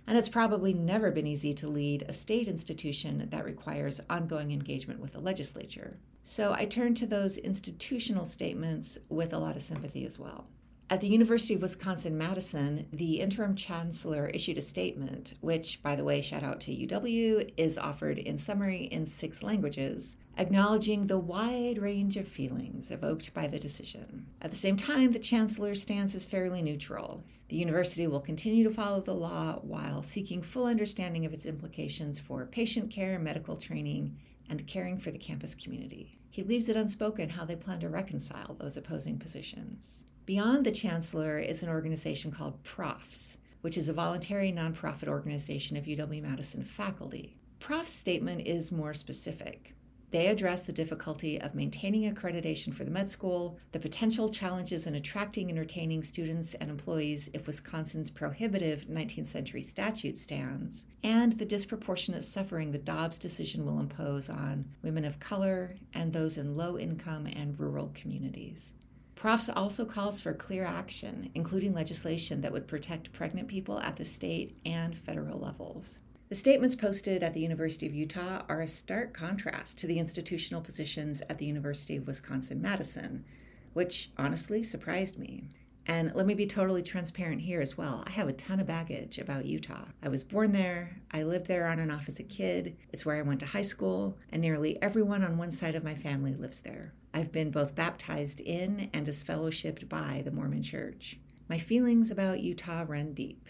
and 0.07 0.19
it's 0.19 0.29
probably 0.29 0.75
never 0.75 1.11
been 1.11 1.27
easy 1.27 1.55
to 1.55 1.67
lead 1.67 2.05
a 2.09 2.13
state 2.13 2.47
institution 2.47 3.29
that 3.31 3.45
requires 3.45 4.01
ongoing 4.11 4.53
engagement 4.53 5.01
with 5.01 5.13
the 5.13 5.21
legislature. 5.21 5.99
So 6.23 6.55
I 6.57 6.67
turn 6.67 6.95
to 6.95 7.07
those 7.07 7.39
institutional 7.39 8.25
statements 8.25 8.99
with 9.09 9.33
a 9.33 9.39
lot 9.39 9.57
of 9.57 9.63
sympathy 9.63 10.07
as 10.07 10.19
well. 10.19 10.47
At 10.91 11.01
the 11.01 11.09
University 11.09 11.55
of 11.55 11.63
Wisconsin 11.63 12.19
Madison, 12.19 12.87
the 12.93 13.21
interim 13.21 13.55
chancellor 13.55 14.27
issued 14.29 14.59
a 14.59 14.63
statement, 14.63 15.35
which, 15.41 15.83
by 15.83 15.97
the 15.97 16.05
way, 16.05 16.21
shout 16.21 16.43
out 16.43 16.61
to 16.61 16.73
UW, 16.73 17.51
is 17.57 17.79
offered 17.79 18.19
in 18.19 18.37
summary 18.37 18.85
in 18.85 19.07
six 19.07 19.43
languages, 19.43 20.17
acknowledging 20.37 21.07
the 21.07 21.19
wide 21.19 21.79
range 21.79 22.17
of 22.17 22.27
feelings 22.27 22.91
evoked 22.91 23.33
by 23.35 23.47
the 23.47 23.59
decision. 23.59 24.27
At 24.41 24.51
the 24.51 24.57
same 24.57 24.77
time, 24.77 25.13
the 25.13 25.19
chancellor's 25.19 25.83
stance 25.83 26.15
is 26.15 26.27
fairly 26.27 26.63
neutral. 26.63 27.25
The 27.49 27.57
university 27.57 28.07
will 28.07 28.21
continue 28.21 28.65
to 28.65 28.71
follow 28.71 29.01
the 29.01 29.15
law 29.15 29.61
while 29.63 30.03
seeking 30.03 30.43
full 30.43 30.67
understanding 30.67 31.25
of 31.25 31.33
its 31.33 31.47
implications 31.47 32.19
for 32.19 32.47
patient 32.47 32.91
care, 32.91 33.19
medical 33.19 33.57
training, 33.57 34.17
and 34.49 34.67
caring 34.67 34.99
for 34.99 35.11
the 35.11 35.19
campus 35.19 35.55
community. 35.55 36.19
He 36.31 36.43
leaves 36.43 36.69
it 36.69 36.77
unspoken 36.77 37.29
how 37.29 37.45
they 37.45 37.57
plan 37.57 37.81
to 37.81 37.89
reconcile 37.89 38.55
those 38.55 38.77
opposing 38.77 39.19
positions. 39.19 40.05
Beyond 40.27 40.67
the 40.67 40.73
Chancellor 40.73 41.39
is 41.39 41.63
an 41.63 41.69
organization 41.69 42.31
called 42.31 42.63
PROFs, 42.65 43.39
which 43.61 43.79
is 43.79 43.89
a 43.89 43.93
voluntary 43.93 44.53
nonprofit 44.53 45.07
organization 45.07 45.77
of 45.77 45.85
UW 45.85 46.23
Madison 46.23 46.65
faculty. 46.65 47.37
PROF's 47.61 47.93
statement 47.93 48.47
is 48.47 48.73
more 48.73 48.95
specific. 48.95 49.75
They 50.15 50.29
address 50.29 50.63
the 50.63 50.73
difficulty 50.73 51.41
of 51.41 51.57
maintaining 51.57 52.09
accreditation 52.09 52.73
for 52.73 52.85
the 52.85 52.91
med 52.93 53.09
school, 53.09 53.59
the 53.73 53.81
potential 53.81 54.29
challenges 54.29 54.87
in 54.87 54.95
attracting 54.95 55.51
and 55.51 55.59
retaining 55.59 56.05
students 56.05 56.55
and 56.55 56.71
employees 56.71 57.29
if 57.35 57.49
Wisconsin's 57.49 58.11
prohibitive 58.11 58.87
19th 58.87 59.27
century 59.27 59.61
statute 59.61 60.17
stands, 60.17 60.87
and 61.03 61.33
the 61.33 61.45
disproportionate 61.45 62.23
suffering 62.23 62.71
the 62.71 62.79
Dobbs 62.79 63.19
decision 63.19 63.67
will 63.67 63.81
impose 63.81 64.29
on 64.29 64.67
women 64.85 65.05
of 65.05 65.19
color 65.19 65.75
and 65.95 66.13
those 66.13 66.39
in 66.39 66.57
low 66.57 66.79
income 66.79 67.27
and 67.27 67.59
rural 67.59 67.91
communities. 67.93 68.75
PROFs 69.17 69.49
also 69.49 69.85
calls 69.85 70.21
for 70.21 70.33
clear 70.33 70.65
action, 70.65 71.29
including 71.35 71.75
legislation 71.75 72.41
that 72.43 72.53
would 72.53 72.69
protect 72.69 73.13
pregnant 73.13 73.49
people 73.49 73.81
at 73.81 73.97
the 73.97 74.05
state 74.05 74.57
and 74.65 74.97
federal 74.97 75.41
levels. 75.41 76.03
The 76.35 76.41
statements 76.41 76.75
posted 76.75 77.23
at 77.23 77.33
the 77.33 77.39
University 77.39 77.87
of 77.87 77.95
Utah 77.95 78.43
are 78.49 78.61
a 78.61 78.67
stark 78.67 79.13
contrast 79.13 79.79
to 79.79 79.87
the 79.87 80.01
institutional 80.01 80.61
positions 80.61 81.23
at 81.31 81.39
the 81.39 81.47
University 81.47 81.95
of 81.95 82.09
Wisconsin 82.09 82.61
Madison, 82.61 83.25
which 83.73 84.11
honestly 84.19 84.65
surprised 84.65 85.17
me. 85.17 85.49
And 85.87 86.13
let 86.13 86.27
me 86.27 86.35
be 86.35 86.49
totally 86.49 86.83
transparent 86.83 87.43
here 87.43 87.61
as 87.61 87.79
well. 87.79 88.03
I 88.05 88.11
have 88.11 88.27
a 88.27 88.33
ton 88.33 88.59
of 88.59 88.67
baggage 88.67 89.19
about 89.19 89.47
Utah. 89.47 89.85
I 90.03 90.09
was 90.09 90.25
born 90.25 90.51
there, 90.51 90.97
I 91.13 91.23
lived 91.23 91.47
there 91.47 91.69
on 91.69 91.79
and 91.79 91.93
off 91.93 92.09
as 92.09 92.19
a 92.19 92.25
kid, 92.25 92.77
it's 92.93 93.07
where 93.07 93.15
I 93.15 93.23
went 93.23 93.39
to 93.39 93.47
high 93.47 93.63
school, 93.63 94.19
and 94.33 94.43
nearly 94.43 94.83
everyone 94.83 95.23
on 95.23 95.39
one 95.39 95.53
side 95.53 95.77
of 95.77 95.85
my 95.85 95.95
family 95.95 96.35
lives 96.35 96.63
there. 96.63 96.95
I've 97.15 97.31
been 97.31 97.53
both 97.53 97.77
baptized 97.77 98.41
in 98.41 98.91
and 98.93 99.07
as 99.07 99.23
fellowshipped 99.23 99.89
by 99.89 100.23
the 100.25 100.33
Mormon 100.33 100.65
Church. 100.65 101.17
My 101.49 101.59
feelings 101.59 102.11
about 102.11 102.41
Utah 102.41 102.85
run 102.89 103.13
deep 103.13 103.47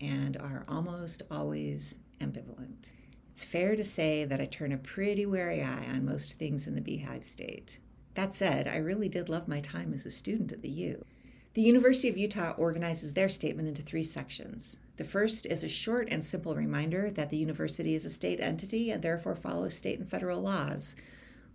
and 0.00 0.36
are 0.36 0.62
almost 0.68 1.22
always 1.32 1.98
ambivalent. 2.20 2.92
It's 3.30 3.44
fair 3.44 3.76
to 3.76 3.84
say 3.84 4.24
that 4.24 4.40
I 4.40 4.46
turn 4.46 4.72
a 4.72 4.78
pretty 4.78 5.24
wary 5.24 5.62
eye 5.62 5.86
on 5.88 6.04
most 6.04 6.38
things 6.38 6.66
in 6.66 6.74
the 6.74 6.80
Beehive 6.80 7.24
State. 7.24 7.78
That 8.14 8.32
said, 8.32 8.66
I 8.66 8.78
really 8.78 9.08
did 9.08 9.28
love 9.28 9.46
my 9.46 9.60
time 9.60 9.94
as 9.94 10.04
a 10.04 10.10
student 10.10 10.50
at 10.50 10.62
the 10.62 10.68
U. 10.68 11.04
The 11.54 11.62
University 11.62 12.08
of 12.08 12.18
Utah 12.18 12.54
organizes 12.58 13.14
their 13.14 13.28
statement 13.28 13.68
into 13.68 13.82
three 13.82 14.02
sections. 14.02 14.80
The 14.96 15.04
first 15.04 15.46
is 15.46 15.62
a 15.62 15.68
short 15.68 16.08
and 16.10 16.24
simple 16.24 16.56
reminder 16.56 17.10
that 17.10 17.30
the 17.30 17.36
university 17.36 17.94
is 17.94 18.04
a 18.04 18.10
state 18.10 18.40
entity 18.40 18.90
and 18.90 19.02
therefore 19.02 19.36
follows 19.36 19.74
state 19.74 20.00
and 20.00 20.10
federal 20.10 20.40
laws, 20.40 20.96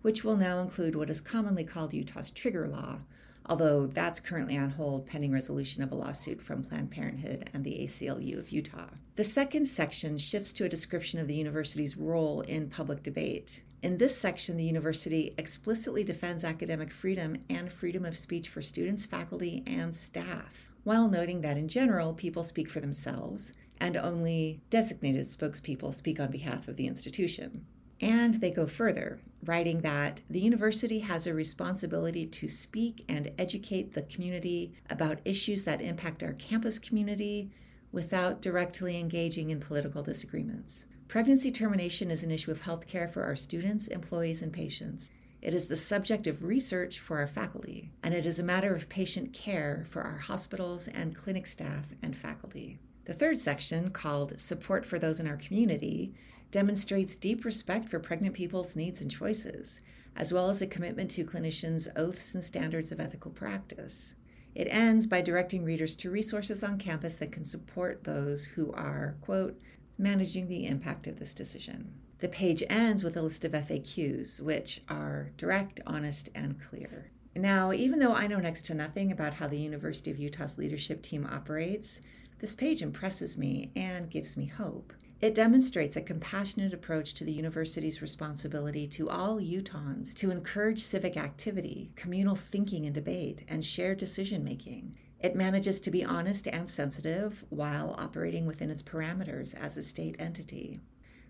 which 0.01 0.23
will 0.23 0.37
now 0.37 0.61
include 0.61 0.95
what 0.95 1.09
is 1.09 1.21
commonly 1.21 1.63
called 1.63 1.93
Utah's 1.93 2.31
trigger 2.31 2.67
law, 2.67 2.99
although 3.45 3.87
that's 3.87 4.19
currently 4.19 4.57
on 4.57 4.69
hold 4.69 5.05
pending 5.05 5.31
resolution 5.31 5.83
of 5.83 5.91
a 5.91 5.95
lawsuit 5.95 6.41
from 6.41 6.63
Planned 6.63 6.91
Parenthood 6.91 7.49
and 7.53 7.63
the 7.63 7.79
ACLU 7.83 8.37
of 8.37 8.49
Utah. 8.49 8.89
The 9.15 9.23
second 9.23 9.65
section 9.65 10.17
shifts 10.17 10.53
to 10.53 10.65
a 10.65 10.69
description 10.69 11.19
of 11.19 11.27
the 11.27 11.35
university's 11.35 11.97
role 11.97 12.41
in 12.41 12.69
public 12.69 13.03
debate. 13.03 13.63
In 13.81 13.97
this 13.97 14.17
section, 14.17 14.55
the 14.55 14.63
university 14.63 15.33
explicitly 15.37 16.03
defends 16.03 16.43
academic 16.43 16.89
freedom 16.89 17.37
and 17.49 17.71
freedom 17.71 18.05
of 18.05 18.17
speech 18.17 18.47
for 18.47 18.61
students, 18.61 19.05
faculty, 19.05 19.61
and 19.67 19.93
staff, 19.93 20.71
while 20.83 21.09
noting 21.09 21.41
that 21.41 21.57
in 21.57 21.67
general, 21.67 22.13
people 22.13 22.43
speak 22.43 22.69
for 22.69 22.79
themselves 22.79 23.53
and 23.81 23.97
only 23.97 24.61
designated 24.69 25.25
spokespeople 25.25 25.93
speak 25.93 26.19
on 26.19 26.31
behalf 26.31 26.69
of 26.69 26.77
the 26.77 26.87
institution. 26.87 27.65
And 28.01 28.35
they 28.35 28.51
go 28.51 28.67
further, 28.67 29.19
writing 29.45 29.81
that 29.81 30.21
the 30.29 30.39
university 30.39 30.99
has 30.99 31.27
a 31.27 31.33
responsibility 31.33 32.25
to 32.25 32.47
speak 32.47 33.05
and 33.07 33.31
educate 33.37 33.93
the 33.93 34.03
community 34.03 34.73
about 34.89 35.19
issues 35.25 35.63
that 35.65 35.81
impact 35.81 36.23
our 36.23 36.33
campus 36.33 36.79
community 36.79 37.51
without 37.91 38.41
directly 38.41 38.99
engaging 38.99 39.51
in 39.51 39.59
political 39.59 40.01
disagreements. 40.01 40.85
Pregnancy 41.07 41.51
termination 41.51 42.09
is 42.09 42.23
an 42.23 42.31
issue 42.31 42.51
of 42.51 42.61
health 42.61 42.87
care 42.87 43.07
for 43.07 43.23
our 43.23 43.35
students, 43.35 43.87
employees, 43.87 44.41
and 44.41 44.51
patients. 44.51 45.11
It 45.43 45.53
is 45.53 45.65
the 45.65 45.77
subject 45.77 46.25
of 46.25 46.43
research 46.43 46.99
for 46.99 47.19
our 47.19 47.27
faculty, 47.27 47.91
and 48.01 48.13
it 48.13 48.25
is 48.25 48.39
a 48.39 48.43
matter 48.43 48.73
of 48.73 48.89
patient 48.89 49.33
care 49.33 49.85
for 49.89 50.01
our 50.01 50.17
hospitals 50.17 50.87
and 50.87 51.15
clinic 51.15 51.45
staff 51.45 51.85
and 52.01 52.17
faculty. 52.17 52.79
The 53.05 53.13
third 53.13 53.37
section, 53.37 53.91
called 53.91 54.39
Support 54.39 54.85
for 54.85 54.97
Those 54.97 55.19
in 55.19 55.27
Our 55.27 55.35
Community, 55.35 56.13
demonstrates 56.53 57.15
deep 57.15 57.43
respect 57.45 57.89
for 57.89 57.99
pregnant 57.99 58.35
people's 58.35 58.75
needs 58.75 59.01
and 59.01 59.09
choices, 59.09 59.81
as 60.15 60.31
well 60.31 60.51
as 60.51 60.61
a 60.61 60.67
commitment 60.67 61.09
to 61.09 61.25
clinicians' 61.25 61.87
oaths 61.95 62.35
and 62.35 62.43
standards 62.43 62.91
of 62.91 62.99
ethical 62.99 63.31
practice. 63.31 64.13
It 64.53 64.67
ends 64.69 65.07
by 65.07 65.21
directing 65.21 65.63
readers 65.63 65.95
to 65.95 66.11
resources 66.11 66.63
on 66.63 66.77
campus 66.77 67.15
that 67.15 67.31
can 67.31 67.43
support 67.43 68.03
those 68.03 68.45
who 68.45 68.71
are, 68.73 69.15
quote, 69.21 69.59
managing 69.97 70.45
the 70.45 70.67
impact 70.67 71.07
of 71.07 71.17
this 71.17 71.33
decision. 71.33 71.91
The 72.19 72.29
page 72.29 72.61
ends 72.69 73.03
with 73.03 73.17
a 73.17 73.23
list 73.23 73.43
of 73.45 73.53
FAQs, 73.53 74.39
which 74.39 74.79
are 74.87 75.31
direct, 75.37 75.81
honest, 75.87 76.29
and 76.35 76.61
clear. 76.61 77.09
Now, 77.35 77.73
even 77.73 77.97
though 77.97 78.13
I 78.13 78.27
know 78.27 78.39
next 78.39 78.65
to 78.65 78.75
nothing 78.75 79.11
about 79.11 79.33
how 79.33 79.47
the 79.47 79.57
University 79.57 80.11
of 80.11 80.19
Utah's 80.19 80.59
leadership 80.59 81.01
team 81.01 81.25
operates, 81.25 81.99
this 82.37 82.53
page 82.53 82.83
impresses 82.83 83.39
me 83.39 83.71
and 83.75 84.11
gives 84.11 84.37
me 84.37 84.45
hope. 84.45 84.93
It 85.23 85.35
demonstrates 85.35 85.95
a 85.95 86.01
compassionate 86.01 86.73
approach 86.73 87.13
to 87.13 87.23
the 87.23 87.31
university's 87.31 88.01
responsibility 88.01 88.85
to 88.87 89.09
all 89.09 89.39
Utahns 89.39 90.13
to 90.15 90.31
encourage 90.31 90.83
civic 90.83 91.15
activity, 91.15 91.91
communal 91.95 92.35
thinking 92.35 92.85
and 92.85 92.93
debate, 92.93 93.45
and 93.47 93.63
shared 93.63 93.99
decision 93.99 94.43
making. 94.43 94.97
It 95.21 95.33
manages 95.33 95.79
to 95.79 95.91
be 95.91 96.03
honest 96.03 96.49
and 96.49 96.67
sensitive 96.67 97.45
while 97.47 97.95
operating 97.97 98.45
within 98.45 98.69
its 98.69 98.83
parameters 98.83 99.55
as 99.55 99.77
a 99.77 99.81
state 99.81 100.17
entity. 100.19 100.81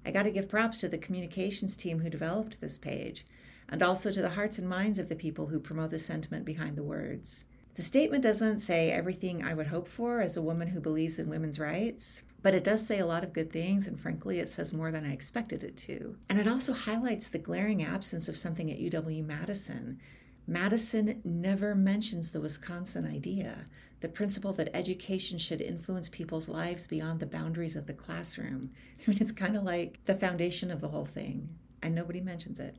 I 0.04 0.10
got 0.10 0.24
to 0.24 0.32
give 0.32 0.50
props 0.50 0.80
to 0.80 0.88
the 0.88 0.98
communications 0.98 1.78
team 1.78 2.00
who 2.00 2.10
developed 2.10 2.62
this 2.62 2.80
page, 2.80 3.28
and 3.70 3.84
also 3.84 4.12
to 4.12 4.24
the 4.24 4.30
hearts 4.32 4.58
and 4.58 4.68
minds 4.68 4.98
of 4.98 5.08
the 5.08 5.16
people 5.16 5.46
who 5.46 5.60
promote 5.60 5.92
the 5.92 6.00
sentiment 6.00 6.46
behind 6.46 6.78
the 6.78 6.82
words. 6.82 7.46
The 7.76 7.84
statement 7.84 8.24
doesn't 8.24 8.58
say 8.58 8.90
everything 8.90 9.44
I 9.44 9.54
would 9.54 9.68
hope 9.68 9.88
for 9.88 10.20
as 10.20 10.36
a 10.36 10.42
woman 10.42 10.70
who 10.70 10.80
believes 10.80 11.20
in 11.20 11.30
women's 11.30 11.60
rights, 11.60 12.24
but 12.44 12.54
it 12.54 12.64
does 12.64 12.86
say 12.86 13.00
a 13.00 13.06
lot 13.06 13.24
of 13.24 13.34
good 13.34 13.52
things, 13.52 13.88
and 13.88 14.00
frankly, 14.00 14.38
it 14.38 14.50
says 14.50 14.72
more 14.72 14.92
than 14.92 15.06
I 15.06 15.14
expected 15.14 15.64
it 15.64 15.76
to. 15.78 16.18
And 16.30 16.40
it 16.40 16.48
also 16.48 16.74
highlights 16.74 17.28
the 17.28 17.40
glaring 17.40 17.84
absence 17.84 18.30
of 18.30 18.38
something 18.38 18.70
at 18.72 18.80
UW 18.80 19.26
Madison 19.26 20.00
Madison 20.46 21.22
never 21.24 21.74
mentions 21.74 22.32
the 22.32 22.42
Wisconsin 22.42 23.06
idea, 23.06 23.66
the 24.02 24.10
principle 24.10 24.52
that 24.54 24.76
education 24.76 25.38
should 25.38 25.62
influence 25.62 26.10
people's 26.10 26.50
lives 26.50 26.86
beyond 26.86 27.22
the 27.22 27.26
boundaries 27.26 27.78
of 27.78 27.88
the 27.88 27.94
classroom. 27.94 28.72
I 29.08 29.10
mean, 29.10 29.20
it's 29.22 29.32
kind 29.32 29.56
of 29.56 29.64
like 29.64 30.04
the 30.06 30.16
foundation 30.16 30.70
of 30.70 30.82
the 30.82 30.90
whole 30.90 31.06
thing, 31.06 31.48
and 31.82 31.96
nobody 31.96 32.20
mentions 32.20 32.60
it. 32.60 32.76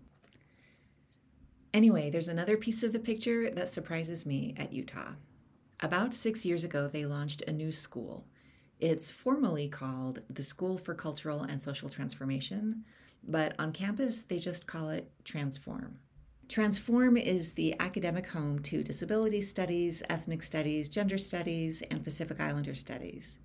Anyway, 1.72 2.10
there's 2.10 2.28
another 2.28 2.56
piece 2.56 2.82
of 2.82 2.92
the 2.92 3.00
picture 3.00 3.50
that 3.50 3.70
surprises 3.70 4.26
me 4.26 4.54
at 4.58 4.72
Utah. 4.72 5.14
About 5.80 6.14
six 6.14 6.44
years 6.44 6.64
ago, 6.64 6.86
they 6.86 7.06
launched 7.06 7.42
a 7.42 7.52
new 7.52 7.72
school. 7.72 8.26
It's 8.86 9.10
formally 9.10 9.66
called 9.66 10.20
the 10.28 10.42
School 10.42 10.76
for 10.76 10.94
Cultural 10.94 11.40
and 11.40 11.62
Social 11.62 11.88
Transformation, 11.88 12.84
but 13.26 13.54
on 13.58 13.72
campus 13.72 14.24
they 14.24 14.38
just 14.38 14.66
call 14.66 14.90
it 14.90 15.10
Transform. 15.24 16.00
Transform 16.50 17.16
is 17.16 17.54
the 17.54 17.74
academic 17.80 18.26
home 18.26 18.58
to 18.58 18.84
disability 18.84 19.40
studies, 19.40 20.02
ethnic 20.10 20.42
studies, 20.42 20.90
gender 20.90 21.16
studies, 21.16 21.80
and 21.90 22.04
Pacific 22.04 22.38
Islander 22.38 22.74
studies. 22.74 23.38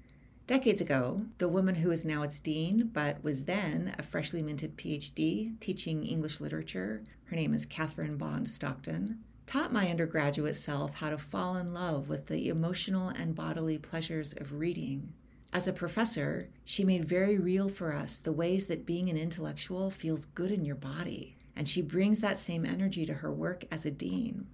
Decades 0.46 0.82
ago, 0.82 1.26
the 1.38 1.48
woman 1.48 1.76
who 1.76 1.90
is 1.90 2.04
now 2.04 2.22
its 2.22 2.42
dean, 2.42 2.90
but 2.92 3.24
was 3.24 3.46
then 3.46 3.96
a 3.98 4.04
freshly 4.04 4.44
minted 4.44 4.76
PhD 4.76 5.58
teaching 5.62 6.06
English 6.06 6.42
literature, 6.42 7.02
her 7.28 7.38
name 7.38 7.54
is 7.54 7.66
Kathryn 7.66 8.18
Bond 8.18 8.50
Stockton, 8.50 9.20
taught 9.46 9.72
my 9.72 9.90
undergraduate 9.90 10.58
self 10.58 10.96
how 10.96 11.10
to 11.10 11.18
fall 11.18 11.56
in 11.56 11.74
love 11.74 12.10
with 12.10 12.28
the 12.28 12.50
emotional 12.50 13.08
and 13.08 13.34
bodily 13.34 13.78
pleasures 13.78 14.34
of 14.34 14.52
reading. 14.52 15.14
As 15.52 15.68
a 15.68 15.74
professor, 15.74 16.50
she 16.64 16.84
made 16.84 17.06
very 17.06 17.38
real 17.38 17.70
for 17.70 17.94
us 17.94 18.20
the 18.20 18.32
ways 18.32 18.68
that 18.68 18.86
being 18.86 19.10
an 19.10 19.18
intellectual 19.18 19.90
feels 19.90 20.26
good 20.26 20.52
in 20.52 20.64
your 20.64 20.76
body 20.76 21.36
and 21.60 21.68
she 21.68 21.82
brings 21.82 22.22
that 22.22 22.38
same 22.38 22.66
energy 22.66 23.06
to 23.06 23.16
her 23.16 23.34
work 23.34 23.66
as 23.70 23.86
a 23.86 23.92
dean. 23.92 24.48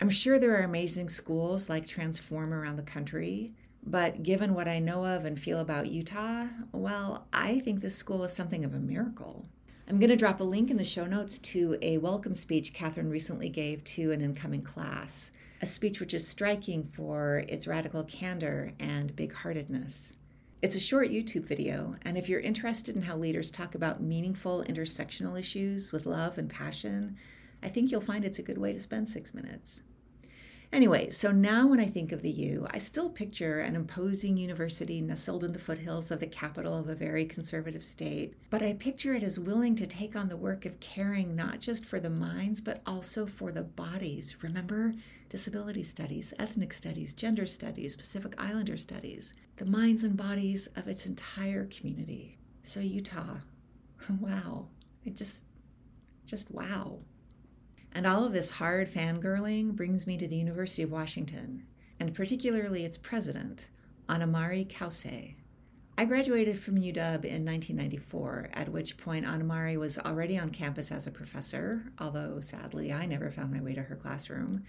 I'm 0.00 0.10
sure 0.10 0.38
there 0.38 0.56
are 0.56 0.62
amazing 0.62 1.08
schools 1.08 1.68
like 1.68 1.88
Transform 1.88 2.54
around 2.54 2.76
the 2.76 2.84
country, 2.84 3.52
but 3.84 4.22
given 4.22 4.54
what 4.54 4.68
I 4.68 4.78
know 4.78 5.04
of 5.04 5.24
and 5.24 5.38
feel 5.38 5.58
about 5.58 5.88
Utah, 5.88 6.46
well, 6.70 7.26
I 7.32 7.58
think 7.60 7.80
this 7.80 7.96
school 7.96 8.22
is 8.22 8.32
something 8.32 8.64
of 8.64 8.74
a 8.74 8.78
miracle. 8.78 9.44
I'm 9.88 9.98
going 9.98 10.10
to 10.10 10.16
drop 10.16 10.38
a 10.38 10.44
link 10.44 10.70
in 10.70 10.76
the 10.76 10.84
show 10.84 11.04
notes 11.04 11.36
to 11.38 11.76
a 11.82 11.98
welcome 11.98 12.36
speech 12.36 12.72
Kathryn 12.72 13.10
recently 13.10 13.48
gave 13.48 13.82
to 13.82 14.12
an 14.12 14.20
incoming 14.20 14.62
class, 14.62 15.32
a 15.62 15.66
speech 15.66 15.98
which 15.98 16.14
is 16.14 16.28
striking 16.28 16.84
for 16.92 17.44
its 17.48 17.66
radical 17.66 18.04
candor 18.04 18.72
and 18.78 19.16
big 19.16 19.32
heartedness. 19.32 20.14
It's 20.62 20.76
a 20.76 20.80
short 20.80 21.10
YouTube 21.10 21.42
video, 21.42 21.96
and 22.02 22.16
if 22.16 22.28
you're 22.28 22.38
interested 22.38 22.94
in 22.94 23.02
how 23.02 23.16
leaders 23.16 23.50
talk 23.50 23.74
about 23.74 24.00
meaningful 24.00 24.64
intersectional 24.68 25.36
issues 25.36 25.90
with 25.90 26.06
love 26.06 26.38
and 26.38 26.48
passion, 26.48 27.16
I 27.64 27.68
think 27.68 27.90
you'll 27.90 28.00
find 28.00 28.24
it's 28.24 28.38
a 28.38 28.44
good 28.44 28.58
way 28.58 28.72
to 28.72 28.80
spend 28.80 29.08
six 29.08 29.34
minutes. 29.34 29.82
Anyway, 30.72 31.10
so 31.10 31.30
now 31.30 31.66
when 31.66 31.78
I 31.78 31.84
think 31.84 32.12
of 32.12 32.22
the 32.22 32.30
U, 32.30 32.66
I 32.70 32.78
still 32.78 33.10
picture 33.10 33.58
an 33.58 33.76
imposing 33.76 34.38
university 34.38 35.02
nestled 35.02 35.44
in 35.44 35.52
the 35.52 35.58
foothills 35.58 36.10
of 36.10 36.18
the 36.18 36.26
capital 36.26 36.78
of 36.78 36.88
a 36.88 36.94
very 36.94 37.26
conservative 37.26 37.84
state, 37.84 38.32
but 38.48 38.62
I 38.62 38.72
picture 38.72 39.12
it 39.14 39.22
as 39.22 39.38
willing 39.38 39.76
to 39.76 39.86
take 39.86 40.16
on 40.16 40.30
the 40.30 40.36
work 40.36 40.64
of 40.64 40.80
caring 40.80 41.36
not 41.36 41.60
just 41.60 41.84
for 41.84 42.00
the 42.00 42.08
minds, 42.08 42.62
but 42.62 42.80
also 42.86 43.26
for 43.26 43.52
the 43.52 43.62
bodies. 43.62 44.36
Remember? 44.40 44.94
Disability 45.28 45.82
studies, 45.82 46.32
ethnic 46.38 46.72
studies, 46.72 47.12
gender 47.12 47.44
studies, 47.44 47.94
Pacific 47.94 48.34
Islander 48.38 48.78
studies 48.78 49.34
the 49.56 49.66
minds 49.66 50.04
and 50.04 50.16
bodies 50.16 50.68
of 50.74 50.88
its 50.88 51.04
entire 51.04 51.66
community. 51.66 52.38
So, 52.62 52.80
Utah, 52.80 53.36
wow, 54.20 54.68
it 55.04 55.16
just, 55.16 55.44
just 56.24 56.50
wow. 56.50 57.00
And 57.94 58.06
all 58.06 58.24
of 58.24 58.32
this 58.32 58.50
hard 58.50 58.88
fangirling 58.88 59.76
brings 59.76 60.06
me 60.06 60.16
to 60.16 60.26
the 60.26 60.36
University 60.36 60.82
of 60.82 60.90
Washington, 60.90 61.64
and 62.00 62.14
particularly 62.14 62.84
its 62.84 62.96
president, 62.96 63.68
Ana 64.08 64.26
Mari 64.26 64.64
Cauce. 64.64 65.34
I 65.98 66.04
graduated 66.06 66.58
from 66.58 66.76
UW 66.76 67.24
in 67.24 67.44
1994, 67.44 68.48
at 68.54 68.70
which 68.70 68.96
point 68.96 69.26
Annamarie 69.26 69.76
was 69.76 69.98
already 69.98 70.38
on 70.38 70.48
campus 70.48 70.90
as 70.90 71.06
a 71.06 71.10
professor, 71.10 71.84
although 71.98 72.40
sadly 72.40 72.92
I 72.92 73.06
never 73.06 73.30
found 73.30 73.52
my 73.52 73.60
way 73.60 73.74
to 73.74 73.82
her 73.82 73.96
classroom. 73.96 74.64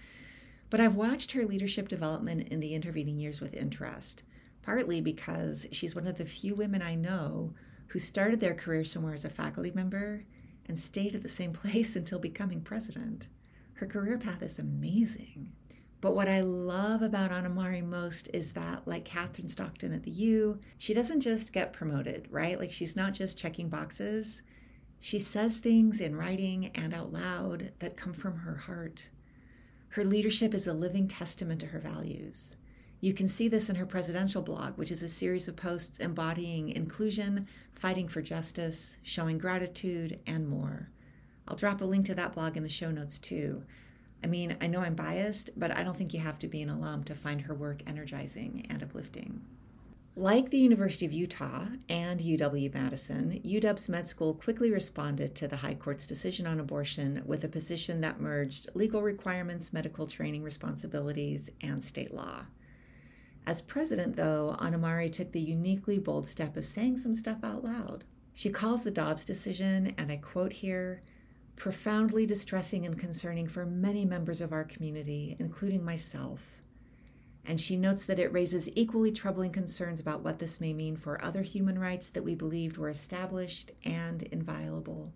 But 0.68 0.80
I've 0.80 0.96
watched 0.96 1.32
her 1.32 1.46
leadership 1.46 1.88
development 1.88 2.48
in 2.48 2.60
the 2.60 2.74
intervening 2.74 3.16
years 3.16 3.40
with 3.40 3.54
interest 3.54 4.22
partly 4.64 5.00
because 5.00 5.66
she's 5.72 5.94
one 5.94 6.06
of 6.06 6.16
the 6.16 6.24
few 6.24 6.54
women 6.54 6.80
I 6.82 6.94
know 6.94 7.52
who 7.88 7.98
started 7.98 8.40
their 8.40 8.54
career 8.54 8.84
somewhere 8.84 9.14
as 9.14 9.24
a 9.24 9.30
faculty 9.30 9.70
member 9.74 10.24
and 10.66 10.78
stayed 10.78 11.14
at 11.14 11.22
the 11.22 11.28
same 11.28 11.52
place 11.62 11.96
until 11.96 12.18
becoming 12.18 12.60
president. 12.60 13.28
Her 13.74 13.86
career 13.86 14.18
path 14.18 14.42
is 14.42 14.58
amazing. 14.58 15.52
But 16.00 16.14
what 16.14 16.28
I 16.28 16.42
love 16.42 17.00
about 17.00 17.32
Ana 17.32 17.48
Mari 17.48 17.80
most 17.80 18.28
is 18.34 18.52
that, 18.52 18.86
like 18.86 19.08
Kathryn 19.08 19.48
Stockton 19.48 19.94
at 19.94 20.02
the 20.02 20.10
U, 20.10 20.60
she 20.76 20.92
doesn't 20.92 21.22
just 21.22 21.52
get 21.52 21.72
promoted, 21.72 22.28
right? 22.30 22.60
Like 22.60 22.72
she's 22.72 22.94
not 22.94 23.14
just 23.14 23.38
checking 23.38 23.70
boxes. 23.70 24.42
She 25.00 25.18
says 25.18 25.58
things 25.58 26.02
in 26.02 26.14
writing 26.14 26.66
and 26.74 26.92
out 26.92 27.12
loud 27.12 27.72
that 27.78 27.96
come 27.96 28.12
from 28.12 28.36
her 28.36 28.56
heart. 28.56 29.08
Her 29.88 30.04
leadership 30.04 30.52
is 30.52 30.66
a 30.66 30.74
living 30.74 31.08
testament 31.08 31.60
to 31.60 31.68
her 31.68 31.78
values. 31.78 32.56
You 33.04 33.12
can 33.12 33.28
see 33.28 33.48
this 33.48 33.68
in 33.68 33.76
her 33.76 33.84
presidential 33.84 34.40
blog, 34.40 34.78
which 34.78 34.90
is 34.90 35.02
a 35.02 35.08
series 35.08 35.46
of 35.46 35.56
posts 35.56 35.98
embodying 35.98 36.70
inclusion, 36.70 37.46
fighting 37.74 38.08
for 38.08 38.22
justice, 38.22 38.96
showing 39.02 39.36
gratitude, 39.36 40.20
and 40.26 40.48
more. 40.48 40.88
I'll 41.46 41.54
drop 41.54 41.82
a 41.82 41.84
link 41.84 42.06
to 42.06 42.14
that 42.14 42.32
blog 42.32 42.56
in 42.56 42.62
the 42.62 42.68
show 42.70 42.90
notes 42.90 43.18
too. 43.18 43.62
I 44.22 44.26
mean, 44.26 44.56
I 44.58 44.68
know 44.68 44.80
I'm 44.80 44.94
biased, 44.94 45.50
but 45.54 45.70
I 45.70 45.82
don't 45.82 45.94
think 45.94 46.14
you 46.14 46.20
have 46.20 46.38
to 46.38 46.48
be 46.48 46.62
an 46.62 46.70
alum 46.70 47.04
to 47.04 47.14
find 47.14 47.42
her 47.42 47.54
work 47.54 47.82
energizing 47.86 48.64
and 48.70 48.82
uplifting. 48.82 49.42
Like 50.16 50.48
the 50.48 50.56
University 50.56 51.04
of 51.04 51.12
Utah 51.12 51.66
and 51.90 52.20
UW 52.20 52.72
Madison, 52.72 53.38
UW's 53.44 53.90
med 53.90 54.06
school 54.06 54.32
quickly 54.32 54.70
responded 54.70 55.34
to 55.34 55.46
the 55.46 55.56
High 55.56 55.74
Court's 55.74 56.06
decision 56.06 56.46
on 56.46 56.58
abortion 56.58 57.22
with 57.26 57.44
a 57.44 57.48
position 57.48 58.00
that 58.00 58.18
merged 58.18 58.70
legal 58.72 59.02
requirements, 59.02 59.74
medical 59.74 60.06
training 60.06 60.42
responsibilities, 60.42 61.50
and 61.60 61.84
state 61.84 62.14
law. 62.14 62.46
As 63.46 63.60
president, 63.60 64.16
though, 64.16 64.56
Ana 64.58 64.78
Mari 64.78 65.10
took 65.10 65.32
the 65.32 65.40
uniquely 65.40 65.98
bold 65.98 66.26
step 66.26 66.56
of 66.56 66.64
saying 66.64 66.98
some 66.98 67.14
stuff 67.14 67.44
out 67.44 67.62
loud. 67.62 68.04
She 68.32 68.48
calls 68.50 68.82
the 68.82 68.90
Dobbs 68.90 69.24
decision, 69.24 69.94
and 69.98 70.10
I 70.10 70.16
quote 70.16 70.54
here, 70.54 71.02
profoundly 71.56 72.26
distressing 72.26 72.86
and 72.86 72.98
concerning 72.98 73.46
for 73.46 73.66
many 73.66 74.04
members 74.04 74.40
of 74.40 74.52
our 74.52 74.64
community, 74.64 75.36
including 75.38 75.84
myself. 75.84 76.40
And 77.44 77.60
she 77.60 77.76
notes 77.76 78.06
that 78.06 78.18
it 78.18 78.32
raises 78.32 78.70
equally 78.74 79.12
troubling 79.12 79.52
concerns 79.52 80.00
about 80.00 80.22
what 80.22 80.38
this 80.38 80.60
may 80.60 80.72
mean 80.72 80.96
for 80.96 81.22
other 81.22 81.42
human 81.42 81.78
rights 81.78 82.08
that 82.08 82.24
we 82.24 82.34
believed 82.34 82.78
were 82.78 82.88
established 82.88 83.72
and 83.84 84.22
inviolable. 84.24 85.12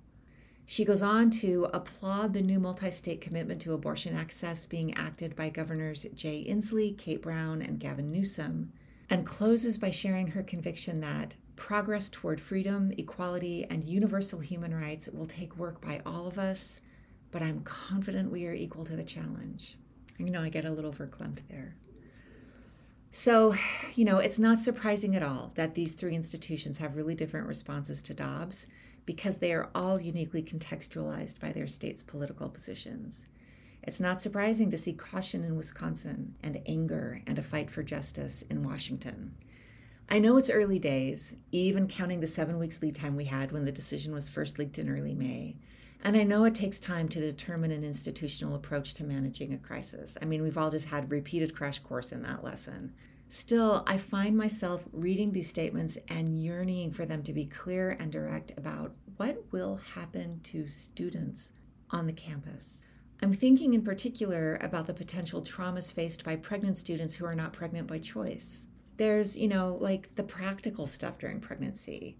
She 0.70 0.84
goes 0.84 1.00
on 1.00 1.30
to 1.30 1.66
applaud 1.72 2.34
the 2.34 2.42
new 2.42 2.60
multi 2.60 2.90
state 2.90 3.22
commitment 3.22 3.62
to 3.62 3.72
abortion 3.72 4.14
access 4.14 4.66
being 4.66 4.92
acted 4.98 5.34
by 5.34 5.48
Governors 5.48 6.06
Jay 6.14 6.44
Inslee, 6.46 6.98
Kate 6.98 7.22
Brown, 7.22 7.62
and 7.62 7.80
Gavin 7.80 8.12
Newsom, 8.12 8.70
and 9.08 9.24
closes 9.24 9.78
by 9.78 9.90
sharing 9.90 10.26
her 10.26 10.42
conviction 10.42 11.00
that 11.00 11.36
progress 11.56 12.10
toward 12.10 12.38
freedom, 12.38 12.92
equality, 12.98 13.64
and 13.70 13.82
universal 13.82 14.40
human 14.40 14.74
rights 14.74 15.08
will 15.08 15.24
take 15.24 15.56
work 15.56 15.80
by 15.80 16.02
all 16.04 16.26
of 16.26 16.38
us, 16.38 16.82
but 17.30 17.40
I'm 17.40 17.62
confident 17.62 18.30
we 18.30 18.46
are 18.46 18.52
equal 18.52 18.84
to 18.84 18.94
the 18.94 19.04
challenge. 19.04 19.78
You 20.18 20.28
know, 20.28 20.42
I 20.42 20.50
get 20.50 20.66
a 20.66 20.70
little 20.70 20.92
verklempt 20.92 21.40
there. 21.48 21.76
So, 23.10 23.54
you 23.94 24.04
know, 24.04 24.18
it's 24.18 24.38
not 24.38 24.58
surprising 24.58 25.16
at 25.16 25.22
all 25.22 25.50
that 25.54 25.74
these 25.74 25.94
three 25.94 26.14
institutions 26.14 26.76
have 26.76 26.94
really 26.94 27.14
different 27.14 27.46
responses 27.46 28.02
to 28.02 28.12
Dobbs 28.12 28.66
because 29.08 29.38
they 29.38 29.54
are 29.54 29.70
all 29.74 29.98
uniquely 29.98 30.42
contextualized 30.42 31.40
by 31.40 31.50
their 31.50 31.66
state's 31.66 32.02
political 32.02 32.46
positions. 32.46 33.26
It's 33.82 34.00
not 34.00 34.20
surprising 34.20 34.68
to 34.68 34.76
see 34.76 34.92
caution 34.92 35.44
in 35.44 35.56
Wisconsin 35.56 36.34
and 36.42 36.60
anger 36.66 37.22
and 37.26 37.38
a 37.38 37.42
fight 37.42 37.70
for 37.70 37.82
justice 37.82 38.44
in 38.50 38.62
Washington. 38.62 39.34
I 40.10 40.18
know 40.18 40.36
it's 40.36 40.50
early 40.50 40.78
days, 40.78 41.36
even 41.52 41.88
counting 41.88 42.20
the 42.20 42.26
seven 42.26 42.58
weeks 42.58 42.82
lead 42.82 42.96
time 42.96 43.16
we 43.16 43.24
had 43.24 43.50
when 43.50 43.64
the 43.64 43.72
decision 43.72 44.12
was 44.12 44.28
first 44.28 44.58
leaked 44.58 44.78
in 44.78 44.90
early 44.90 45.14
May. 45.14 45.56
And 46.04 46.14
I 46.14 46.24
know 46.24 46.44
it 46.44 46.54
takes 46.54 46.78
time 46.78 47.08
to 47.08 47.18
determine 47.18 47.70
an 47.70 47.84
institutional 47.84 48.56
approach 48.56 48.92
to 48.92 49.04
managing 49.04 49.54
a 49.54 49.56
crisis. 49.56 50.18
I 50.20 50.26
mean, 50.26 50.42
we've 50.42 50.58
all 50.58 50.70
just 50.70 50.88
had 50.88 51.10
repeated 51.10 51.56
crash 51.56 51.78
course 51.78 52.12
in 52.12 52.20
that 52.24 52.44
lesson. 52.44 52.92
Still, 53.30 53.84
I 53.86 53.98
find 53.98 54.34
myself 54.36 54.86
reading 54.90 55.32
these 55.32 55.50
statements 55.50 55.98
and 56.08 56.42
yearning 56.42 56.92
for 56.92 57.04
them 57.04 57.22
to 57.24 57.34
be 57.34 57.44
clear 57.44 57.90
and 58.00 58.10
direct 58.10 58.52
about 58.56 58.94
what 59.18 59.44
will 59.52 59.76
happen 59.76 60.40
to 60.44 60.66
students 60.66 61.52
on 61.90 62.06
the 62.06 62.12
campus. 62.14 62.86
I'm 63.20 63.34
thinking 63.34 63.74
in 63.74 63.82
particular 63.82 64.56
about 64.62 64.86
the 64.86 64.94
potential 64.94 65.42
traumas 65.42 65.92
faced 65.92 66.24
by 66.24 66.36
pregnant 66.36 66.78
students 66.78 67.14
who 67.14 67.26
are 67.26 67.34
not 67.34 67.52
pregnant 67.52 67.86
by 67.86 67.98
choice. 67.98 68.66
There's, 68.96 69.36
you 69.36 69.48
know, 69.48 69.76
like 69.78 70.14
the 70.14 70.22
practical 70.22 70.86
stuff 70.86 71.18
during 71.18 71.40
pregnancy. 71.40 72.16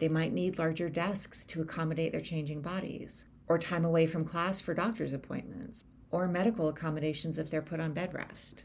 They 0.00 0.08
might 0.08 0.34
need 0.34 0.58
larger 0.58 0.90
desks 0.90 1.46
to 1.46 1.62
accommodate 1.62 2.12
their 2.12 2.20
changing 2.20 2.60
bodies, 2.60 3.26
or 3.48 3.58
time 3.58 3.86
away 3.86 4.06
from 4.06 4.26
class 4.26 4.60
for 4.60 4.74
doctor's 4.74 5.14
appointments, 5.14 5.86
or 6.10 6.28
medical 6.28 6.68
accommodations 6.68 7.38
if 7.38 7.48
they're 7.48 7.62
put 7.62 7.80
on 7.80 7.94
bed 7.94 8.12
rest. 8.12 8.64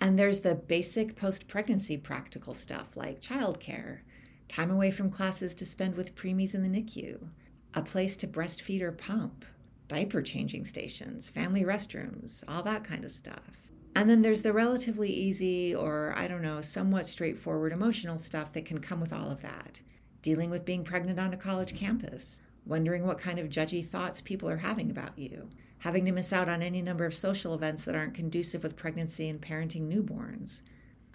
And 0.00 0.18
there's 0.18 0.40
the 0.40 0.54
basic 0.54 1.16
post 1.16 1.48
pregnancy 1.48 1.96
practical 1.96 2.54
stuff 2.54 2.96
like 2.96 3.20
childcare, 3.20 4.00
time 4.48 4.70
away 4.70 4.90
from 4.90 5.10
classes 5.10 5.54
to 5.56 5.66
spend 5.66 5.96
with 5.96 6.14
preemies 6.14 6.54
in 6.54 6.62
the 6.62 6.80
NICU, 6.82 7.28
a 7.74 7.82
place 7.82 8.16
to 8.18 8.26
breastfeed 8.26 8.82
or 8.82 8.92
pump, 8.92 9.44
diaper 9.88 10.22
changing 10.22 10.64
stations, 10.64 11.30
family 11.30 11.62
restrooms, 11.62 12.44
all 12.48 12.62
that 12.62 12.84
kind 12.84 13.04
of 13.04 13.12
stuff. 13.12 13.70
And 13.94 14.10
then 14.10 14.20
there's 14.20 14.42
the 14.42 14.52
relatively 14.52 15.08
easy 15.08 15.74
or, 15.74 16.12
I 16.16 16.28
don't 16.28 16.42
know, 16.42 16.60
somewhat 16.60 17.06
straightforward 17.06 17.72
emotional 17.72 18.18
stuff 18.18 18.52
that 18.52 18.66
can 18.66 18.78
come 18.78 19.00
with 19.00 19.12
all 19.12 19.30
of 19.30 19.40
that. 19.40 19.80
Dealing 20.20 20.50
with 20.50 20.66
being 20.66 20.84
pregnant 20.84 21.18
on 21.18 21.32
a 21.32 21.36
college 21.36 21.74
campus, 21.74 22.42
wondering 22.66 23.06
what 23.06 23.18
kind 23.18 23.38
of 23.38 23.48
judgy 23.48 23.86
thoughts 23.86 24.20
people 24.20 24.50
are 24.50 24.56
having 24.58 24.90
about 24.90 25.18
you, 25.18 25.48
having 25.86 26.04
to 26.04 26.10
miss 26.10 26.32
out 26.32 26.48
on 26.48 26.62
any 26.62 26.82
number 26.82 27.04
of 27.04 27.14
social 27.14 27.54
events 27.54 27.84
that 27.84 27.94
aren't 27.94 28.12
conducive 28.12 28.64
with 28.64 28.74
pregnancy 28.74 29.28
and 29.28 29.40
parenting 29.40 29.88
newborns. 29.88 30.62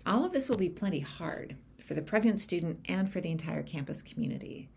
All 0.06 0.24
of 0.24 0.32
this 0.32 0.48
will 0.48 0.56
be 0.56 0.70
plenty 0.70 1.02
hard 1.02 1.58
for 1.86 1.94
the 1.94 2.02
pregnant 2.02 2.40
student 2.40 2.80
and 2.86 3.12
for 3.12 3.20
the 3.20 3.32
entire 3.32 3.64
campus 3.64 4.02
community. 4.02 4.70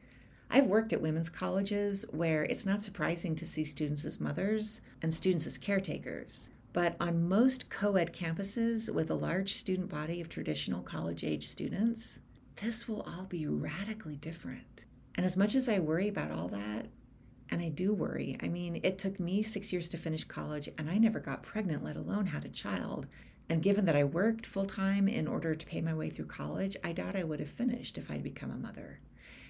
I've 0.50 0.66
worked 0.66 0.92
at 0.92 1.00
women's 1.00 1.30
colleges 1.30 2.04
where 2.10 2.42
it's 2.42 2.66
not 2.66 2.82
surprising 2.82 3.36
to 3.36 3.46
see 3.46 3.62
students 3.62 4.04
as 4.04 4.20
mothers 4.20 4.80
and 5.00 5.14
students 5.14 5.46
as 5.46 5.58
caretakers. 5.58 6.50
But 6.72 6.96
on 6.98 7.28
most 7.28 7.70
co 7.70 7.94
ed 7.94 8.12
campuses 8.12 8.92
with 8.92 9.12
a 9.12 9.14
large 9.14 9.54
student 9.54 9.90
body 9.90 10.20
of 10.20 10.28
traditional 10.28 10.82
college 10.82 11.22
age 11.22 11.46
students, 11.46 12.18
this 12.56 12.88
will 12.88 13.02
all 13.02 13.26
be 13.26 13.46
radically 13.46 14.16
different. 14.16 14.86
And 15.14 15.24
as 15.24 15.36
much 15.36 15.54
as 15.54 15.68
I 15.68 15.78
worry 15.78 16.08
about 16.08 16.32
all 16.32 16.48
that, 16.48 16.88
and 17.50 17.60
I 17.60 17.68
do 17.68 17.92
worry, 17.92 18.36
I 18.42 18.48
mean, 18.48 18.80
it 18.82 18.98
took 18.98 19.20
me 19.20 19.42
six 19.42 19.72
years 19.72 19.88
to 19.90 19.96
finish 19.96 20.24
college 20.24 20.68
and 20.78 20.88
I 20.88 20.98
never 20.98 21.20
got 21.20 21.42
pregnant, 21.42 21.84
let 21.84 21.96
alone 21.96 22.26
had 22.26 22.44
a 22.44 22.48
child. 22.48 23.06
And 23.48 23.62
given 23.62 23.84
that 23.84 23.96
I 23.96 24.04
worked 24.04 24.46
full 24.46 24.64
time 24.64 25.06
in 25.06 25.26
order 25.26 25.54
to 25.54 25.66
pay 25.66 25.80
my 25.80 25.94
way 25.94 26.08
through 26.08 26.26
college, 26.26 26.76
I 26.82 26.92
doubt 26.92 27.16
I 27.16 27.24
would 27.24 27.40
have 27.40 27.50
finished 27.50 27.98
if 27.98 28.10
I'd 28.10 28.22
become 28.22 28.50
a 28.50 28.56
mother. 28.56 29.00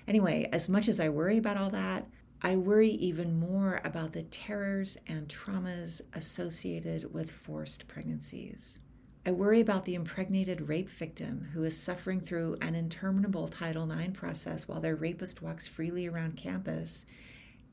Anyway, 0.07 0.48
as 0.52 0.68
much 0.68 0.88
as 0.88 1.00
I 1.00 1.09
worry 1.09 1.38
about 1.38 1.57
all 1.57 1.70
that, 1.70 2.07
I 2.42 2.57
worry 2.57 2.90
even 2.90 3.38
more 3.38 3.80
about 3.85 4.12
the 4.12 4.22
terrors 4.22 4.98
and 5.07 5.28
traumas 5.28 6.02
associated 6.12 7.14
with 7.14 7.30
forced 7.30 7.88
pregnancies. 7.88 8.80
I 9.24 9.30
worry 9.30 9.61
about 9.61 9.87
the 9.87 9.94
impregnated 9.94 10.68
rape 10.68 10.90
victim 10.90 11.48
who 11.54 11.64
is 11.64 11.80
suffering 11.80 12.20
through 12.20 12.59
an 12.61 12.74
interminable 12.74 13.48
Title 13.48 13.90
IX 13.90 14.12
process 14.12 14.68
while 14.68 14.80
their 14.80 14.96
rapist 14.96 15.40
walks 15.40 15.66
freely 15.66 16.07
around 16.07 16.37
campus 16.37 17.07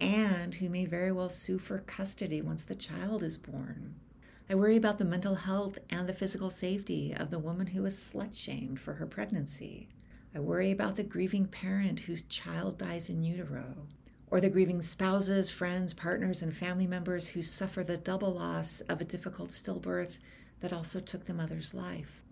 and 0.01 0.55
who 0.55 0.67
may 0.67 0.83
very 0.83 1.11
well 1.11 1.29
sue 1.29 1.59
for 1.59 1.77
custody 1.77 2.41
once 2.41 2.63
the 2.63 2.75
child 2.75 3.21
is 3.21 3.37
born. 3.37 3.93
I 4.49 4.55
worry 4.55 4.75
about 4.75 4.97
the 4.97 5.05
mental 5.05 5.35
health 5.35 5.77
and 5.91 6.09
the 6.09 6.13
physical 6.13 6.49
safety 6.49 7.13
of 7.15 7.29
the 7.29 7.39
woman 7.39 7.67
who 7.67 7.83
was 7.83 7.95
slut 7.95 8.35
shamed 8.35 8.79
for 8.79 8.95
her 8.95 9.05
pregnancy. 9.05 9.89
I 10.33 10.39
worry 10.39 10.71
about 10.71 10.95
the 10.95 11.03
grieving 11.03 11.45
parent 11.45 12.01
whose 12.01 12.23
child 12.23 12.79
dies 12.79 13.09
in 13.09 13.21
utero, 13.21 13.87
or 14.31 14.41
the 14.41 14.49
grieving 14.49 14.81
spouses, 14.81 15.51
friends, 15.51 15.93
partners, 15.93 16.41
and 16.41 16.55
family 16.57 16.87
members 16.87 17.29
who 17.29 17.43
suffer 17.43 17.83
the 17.83 17.97
double 17.97 18.33
loss 18.33 18.81
of 18.81 19.01
a 19.01 19.05
difficult 19.05 19.51
stillbirth 19.51 20.17
that 20.61 20.73
also 20.73 20.99
took 20.99 21.25
the 21.25 21.33
mother's 21.33 21.75
life. 21.75 22.23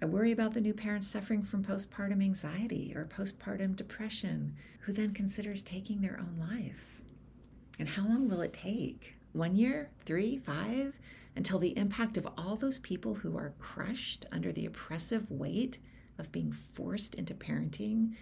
I 0.00 0.06
worry 0.06 0.32
about 0.32 0.54
the 0.54 0.60
new 0.60 0.72
parent 0.72 1.04
suffering 1.04 1.42
from 1.42 1.64
postpartum 1.64 2.22
anxiety 2.22 2.94
or 2.96 3.04
postpartum 3.04 3.76
depression, 3.76 4.54
who 4.80 4.92
then 4.92 5.12
considers 5.12 5.62
taking 5.62 6.00
their 6.00 6.18
own 6.18 6.38
life. 6.38 6.97
And 7.78 7.88
how 7.88 8.06
long 8.06 8.28
will 8.28 8.40
it 8.40 8.52
take? 8.52 9.14
One 9.32 9.56
year? 9.56 9.90
Three? 10.04 10.38
Five? 10.38 10.98
until 11.38 11.60
the 11.60 11.78
impact 11.78 12.16
of 12.16 12.26
all 12.36 12.56
those 12.56 12.80
people 12.80 13.14
who 13.14 13.36
are 13.38 13.54
crushed 13.60 14.26
under 14.32 14.50
the 14.50 14.66
oppressive 14.66 15.30
weight 15.30 15.78
of 16.18 16.32
being 16.32 16.50
forced 16.50 17.14
into 17.14 17.32
parenting, 17.32 18.12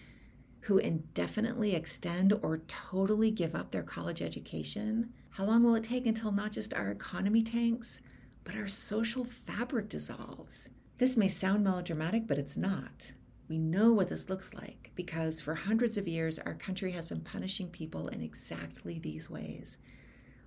who 0.61 0.77
indefinitely 0.77 1.75
extend 1.75 2.35
or 2.42 2.59
totally 2.69 3.31
give 3.31 3.55
up 3.55 3.71
their 3.71 3.83
college 3.83 4.21
education? 4.21 5.11
How 5.31 5.47
long 5.47 5.64
will 5.64 5.77
it 5.77 5.83
take 5.83 6.07
until 6.07 6.31
not 6.31 6.53
just 6.53 6.75
our 6.75 6.90
economy 6.90 7.40
tanks, 7.40 8.03
but 8.45 8.55
our 8.55 8.69
social 8.69 9.25
fabric 9.25 9.88
dissolves? 9.88 10.69
This 10.99 11.16
may 11.16 11.29
sound 11.29 11.64
melodramatic, 11.64 12.27
but 12.27 12.37
it's 12.37 12.59
not. 12.59 13.14
We 13.49 13.59
know 13.59 13.93
what 13.93 14.09
this 14.09 14.29
looks 14.29 14.55
like 14.55 14.91
because 14.97 15.41
for 15.41 15.55
hundreds 15.55 15.97
of 15.97 16.09
years, 16.09 16.39
our 16.41 16.55
country 16.55 16.91
has 16.93 17.07
been 17.07 17.21
punishing 17.21 17.69
people 17.69 18.09
in 18.09 18.21
exactly 18.21 18.99
these 18.99 19.31
ways 19.31 19.79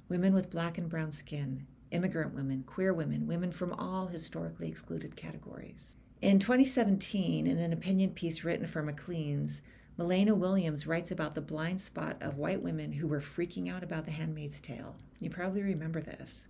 women 0.09 0.33
with 0.33 0.49
black 0.49 0.77
and 0.77 0.89
brown 0.89 1.11
skin, 1.11 1.67
immigrant 1.91 2.33
women, 2.33 2.63
queer 2.63 2.93
women, 2.93 3.27
women 3.27 3.51
from 3.51 3.71
all 3.73 4.07
historically 4.07 4.67
excluded 4.67 5.15
categories. 5.15 5.97
In 6.21 6.39
2017, 6.39 7.45
in 7.45 7.59
an 7.59 7.71
opinion 7.71 8.09
piece 8.09 8.43
written 8.43 8.65
for 8.65 8.81
Maclean's, 8.81 9.61
Milena 9.97 10.33
Williams 10.33 10.87
writes 10.87 11.11
about 11.11 11.35
the 11.35 11.41
blind 11.41 11.79
spot 11.79 12.17
of 12.21 12.37
white 12.37 12.63
women 12.63 12.93
who 12.93 13.07
were 13.07 13.19
freaking 13.19 13.71
out 13.71 13.83
about 13.83 14.05
The 14.05 14.11
Handmaid's 14.11 14.59
Tale. 14.59 14.95
You 15.19 15.29
probably 15.29 15.61
remember 15.61 16.01
this. 16.01 16.47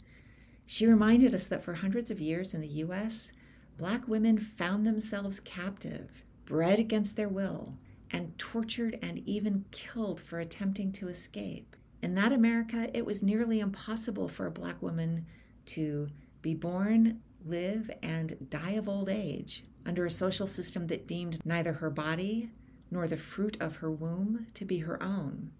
She 0.66 0.88
reminded 0.88 1.34
us 1.34 1.48
that 1.48 1.64
for 1.64 1.74
hundreds 1.74 2.10
of 2.10 2.22
years 2.22 2.54
in 2.54 2.62
the 2.62 2.68
U.S., 2.68 3.34
black 3.78 4.08
women 4.08 4.38
found 4.38 4.86
themselves 4.86 5.40
captive, 5.40 6.24
bred 6.50 6.80
against 6.80 7.16
their 7.16 7.30
will, 7.30 7.78
and 8.12 8.38
tortured 8.40 8.98
and 9.04 9.20
even 9.20 9.64
killed 9.70 10.20
for 10.20 10.40
attempting 10.40 10.92
to 10.92 11.08
escape. 11.08 11.76
In 12.02 12.16
that 12.16 12.34
America, 12.34 12.90
it 12.92 13.06
was 13.06 13.22
nearly 13.22 13.60
impossible 13.60 14.28
for 14.28 14.48
a 14.48 14.52
black 14.52 14.82
woman 14.82 15.28
to 15.68 16.10
be 16.42 16.56
born, 16.56 17.22
live, 17.46 17.92
and 18.02 18.50
die 18.50 18.72
of 18.72 18.90
old 18.90 19.10
age 19.10 19.64
under 19.86 20.06
a 20.06 20.12
social 20.12 20.48
system 20.48 20.88
that 20.88 21.08
deemed 21.08 21.46
neither 21.46 21.74
her 21.74 21.92
body 21.92 22.50
nor 22.90 23.08
the 23.08 23.16
fruit 23.16 23.56
of 23.60 23.78
her 23.78 23.92
womb 23.92 24.48
to 24.56 24.66
be 24.66 24.80
her 24.80 25.02
own. 25.04 25.52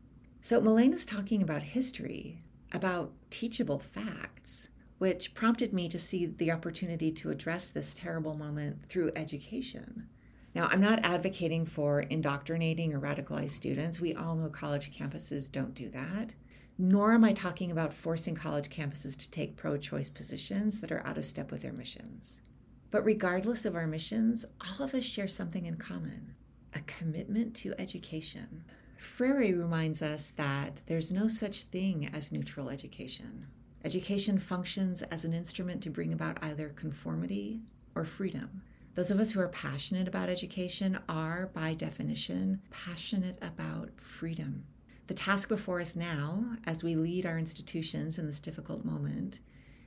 So, 0.42 0.60
Milena's 0.60 1.06
talking 1.06 1.44
about 1.44 1.62
history, 1.62 2.42
about 2.72 3.12
teachable 3.30 3.80
facts, 3.80 4.70
which 4.98 5.36
prompted 5.36 5.72
me 5.72 5.88
to 5.90 6.00
see 6.00 6.26
the 6.26 6.52
opportunity 6.52 7.12
to 7.12 7.30
address 7.30 7.70
this 7.70 7.94
terrible 7.94 8.34
moment 8.34 8.88
through 8.88 9.12
education. 9.16 10.08
Now, 10.56 10.68
I'm 10.72 10.82
not 10.82 11.00
advocating 11.04 11.66
for 11.66 12.02
indoctrinating 12.02 12.94
or 12.94 13.00
radicalized 13.00 13.52
students. 13.52 14.00
We 14.00 14.16
all 14.16 14.36
know 14.36 14.50
college 14.50 14.92
campuses 14.92 15.52
don't 15.52 15.74
do 15.76 15.90
that. 15.90 16.34
Nor 16.78 17.14
am 17.14 17.24
I 17.24 17.34
talking 17.34 17.72
about 17.72 17.94
forcing 17.94 18.36
college 18.36 18.70
campuses 18.70 19.16
to 19.18 19.30
take 19.30 19.58
pro 19.58 19.78
choice 19.78 20.10
positions 20.10 20.80
that 20.80 20.92
are 20.92 21.06
out 21.06 21.18
of 21.18 21.26
step 21.26 21.52
with 21.52 21.62
their 21.62 21.74
missions. 21.74 22.42
But 22.90 23.06
regardless 23.06 23.66
of 23.66 23.76
our 23.76 23.86
missions, 23.86 24.46
all 24.62 24.86
of 24.86 24.96
us 24.96 25.04
share 25.04 25.28
something 25.28 25.66
in 25.66 25.76
common 25.76 26.36
a 26.74 26.80
commitment 26.82 27.56
to 27.56 27.74
education. 27.80 28.64
Freire 28.98 29.58
reminds 29.58 30.02
us 30.02 30.32
that 30.32 30.84
there's 30.86 31.12
no 31.12 31.28
such 31.28 31.64
thing 31.64 32.10
as 32.14 32.32
neutral 32.32 32.70
education. 32.70 33.48
Education 33.84 34.38
functions 34.38 35.02
as 35.04 35.26
an 35.26 35.34
instrument 35.34 35.82
to 35.82 35.90
bring 35.90 36.14
about 36.14 36.38
either 36.44 36.70
conformity 36.70 37.62
or 37.96 38.06
freedom. 38.06 38.62
Those 39.00 39.12
of 39.12 39.22
us 39.22 39.32
who 39.32 39.40
are 39.40 39.48
passionate 39.48 40.10
about 40.10 40.28
education 40.28 41.00
are, 41.08 41.52
by 41.54 41.74
definition, 41.74 42.60
passionate 42.70 43.38
about 43.42 43.92
freedom. 43.96 44.66
The 45.08 45.14
task 45.14 45.48
before 45.48 45.80
us 45.80 45.96
now, 45.96 46.58
as 46.68 46.84
we 46.84 46.96
lead 46.96 47.26
our 47.26 47.40
institutions 47.40 48.20
in 48.20 48.26
this 48.26 48.42
difficult 48.42 48.84
moment, 48.84 49.40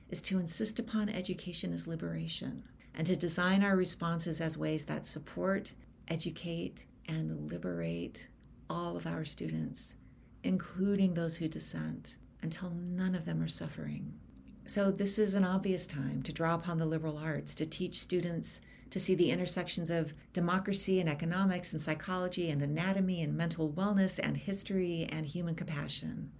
is 0.09 0.19
to 0.23 0.39
insist 0.39 0.79
upon 0.79 1.09
education 1.09 1.73
as 1.73 1.85
liberation 1.85 2.63
and 2.95 3.05
to 3.05 3.15
design 3.15 3.63
our 3.63 3.75
responses 3.75 4.41
as 4.41 4.57
ways 4.57 4.85
that 4.85 5.05
support, 5.05 5.73
educate, 6.07 6.87
and 7.07 7.51
liberate 7.51 8.29
all 8.67 8.97
of 8.97 9.05
our 9.05 9.25
students, 9.25 9.93
including 10.43 11.13
those 11.13 11.37
who 11.37 11.47
dissent, 11.47 12.17
until 12.41 12.71
none 12.71 13.13
of 13.13 13.25
them 13.25 13.43
are 13.43 13.47
suffering. 13.47 14.11
So, 14.65 14.89
this 14.89 15.19
is 15.19 15.35
an 15.35 15.45
obvious 15.45 15.85
time 15.85 16.23
to 16.23 16.33
draw 16.33 16.55
upon 16.55 16.79
the 16.79 16.85
liberal 16.87 17.19
arts 17.19 17.53
to 17.55 17.65
teach 17.67 17.99
students 17.99 18.59
to 18.93 18.99
see 18.99 19.15
the 19.15 19.31
intersections 19.31 19.89
of 19.89 20.13
democracy 20.33 20.99
and 20.99 21.09
economics 21.09 21.73
and 21.73 21.81
psychology 21.81 22.51
and 22.51 22.61
anatomy 22.61 23.23
and 23.23 23.35
mental 23.35 23.71
wellness 23.71 24.19
and 24.21 24.37
history 24.37 25.07
and 25.11 25.25
human 25.25 25.55
compassion. 25.55 26.31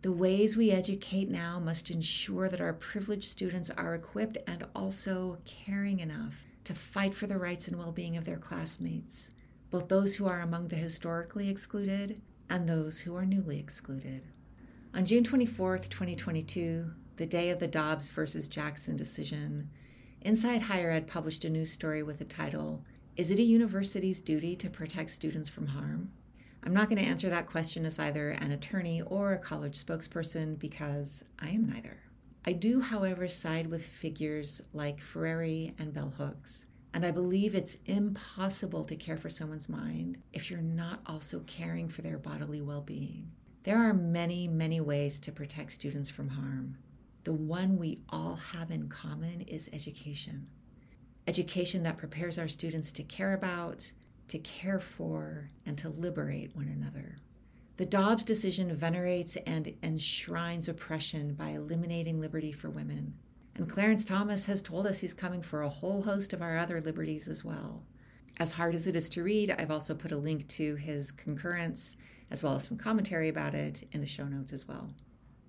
The 0.00 0.10
ways 0.10 0.56
we 0.56 0.70
educate 0.70 1.28
now 1.28 1.58
must 1.58 1.90
ensure 1.90 2.48
that 2.48 2.62
our 2.62 2.72
privileged 2.72 3.26
students 3.26 3.68
are 3.68 3.94
equipped 3.94 4.38
and 4.46 4.64
also 4.74 5.36
caring 5.44 6.00
enough 6.00 6.46
to 6.64 6.72
fight 6.72 7.12
for 7.12 7.26
the 7.26 7.36
rights 7.36 7.68
and 7.68 7.76
well 7.76 7.92
being 7.92 8.16
of 8.16 8.24
their 8.24 8.38
classmates, 8.38 9.32
both 9.68 9.88
those 9.88 10.16
who 10.16 10.26
are 10.26 10.40
among 10.40 10.68
the 10.68 10.76
historically 10.76 11.50
excluded 11.50 12.22
and 12.48 12.66
those 12.66 13.00
who 13.00 13.14
are 13.16 13.26
newly 13.26 13.58
excluded. 13.58 14.24
On 14.94 15.04
June 15.04 15.24
24, 15.24 15.76
2022, 15.76 16.90
the 17.16 17.26
day 17.26 17.50
of 17.50 17.58
the 17.58 17.68
Dobbs 17.68 18.08
versus 18.08 18.48
Jackson 18.48 18.96
decision, 18.96 19.68
Inside 20.22 20.62
Higher 20.62 20.90
Ed 20.90 21.06
published 21.06 21.44
a 21.44 21.50
news 21.50 21.70
story 21.70 22.02
with 22.02 22.18
the 22.18 22.24
title, 22.24 22.82
Is 23.16 23.30
it 23.30 23.38
a 23.38 23.42
university's 23.42 24.20
duty 24.20 24.56
to 24.56 24.68
protect 24.68 25.10
students 25.10 25.48
from 25.48 25.68
harm? 25.68 26.10
I'm 26.64 26.74
not 26.74 26.88
going 26.88 27.00
to 27.00 27.08
answer 27.08 27.30
that 27.30 27.46
question 27.46 27.86
as 27.86 28.00
either 28.00 28.30
an 28.30 28.50
attorney 28.50 29.00
or 29.00 29.32
a 29.32 29.38
college 29.38 29.82
spokesperson 29.82 30.58
because 30.58 31.24
I 31.38 31.50
am 31.50 31.68
neither. 31.68 31.98
I 32.44 32.52
do, 32.52 32.80
however, 32.80 33.28
side 33.28 33.68
with 33.68 33.86
figures 33.86 34.60
like 34.72 35.00
Freire 35.00 35.72
and 35.78 35.94
Bell 35.94 36.12
Hooks, 36.18 36.66
and 36.92 37.06
I 37.06 37.12
believe 37.12 37.54
it's 37.54 37.78
impossible 37.86 38.82
to 38.84 38.96
care 38.96 39.16
for 39.16 39.28
someone's 39.28 39.68
mind 39.68 40.18
if 40.32 40.50
you're 40.50 40.60
not 40.60 41.00
also 41.06 41.44
caring 41.46 41.88
for 41.88 42.02
their 42.02 42.18
bodily 42.18 42.60
well 42.60 42.82
being. 42.82 43.30
There 43.62 43.78
are 43.78 43.94
many, 43.94 44.48
many 44.48 44.80
ways 44.80 45.20
to 45.20 45.32
protect 45.32 45.72
students 45.72 46.10
from 46.10 46.28
harm 46.28 46.78
the 47.28 47.34
one 47.34 47.76
we 47.76 48.00
all 48.08 48.36
have 48.36 48.70
in 48.70 48.88
common 48.88 49.42
is 49.42 49.68
education. 49.74 50.48
Education 51.26 51.82
that 51.82 51.98
prepares 51.98 52.38
our 52.38 52.48
students 52.48 52.90
to 52.92 53.02
care 53.02 53.34
about, 53.34 53.92
to 54.28 54.38
care 54.38 54.80
for, 54.80 55.50
and 55.66 55.76
to 55.76 55.90
liberate 55.90 56.56
one 56.56 56.68
another. 56.68 57.16
The 57.76 57.84
Dobbs 57.84 58.24
decision 58.24 58.74
venerates 58.74 59.36
and 59.46 59.74
enshrines 59.82 60.70
oppression 60.70 61.34
by 61.34 61.50
eliminating 61.50 62.18
liberty 62.18 62.50
for 62.50 62.70
women. 62.70 63.12
And 63.56 63.68
Clarence 63.68 64.06
Thomas 64.06 64.46
has 64.46 64.62
told 64.62 64.86
us 64.86 64.98
he's 64.98 65.12
coming 65.12 65.42
for 65.42 65.60
a 65.60 65.68
whole 65.68 66.00
host 66.00 66.32
of 66.32 66.40
our 66.40 66.56
other 66.56 66.80
liberties 66.80 67.28
as 67.28 67.44
well. 67.44 67.82
As 68.38 68.52
hard 68.52 68.74
as 68.74 68.86
it 68.86 68.96
is 68.96 69.10
to 69.10 69.22
read, 69.22 69.50
I've 69.50 69.70
also 69.70 69.94
put 69.94 70.12
a 70.12 70.16
link 70.16 70.48
to 70.48 70.76
his 70.76 71.12
concurrence 71.12 71.94
as 72.30 72.42
well 72.42 72.54
as 72.54 72.64
some 72.64 72.78
commentary 72.78 73.28
about 73.28 73.54
it 73.54 73.86
in 73.92 74.00
the 74.00 74.06
show 74.06 74.24
notes 74.24 74.54
as 74.54 74.66
well. 74.66 74.88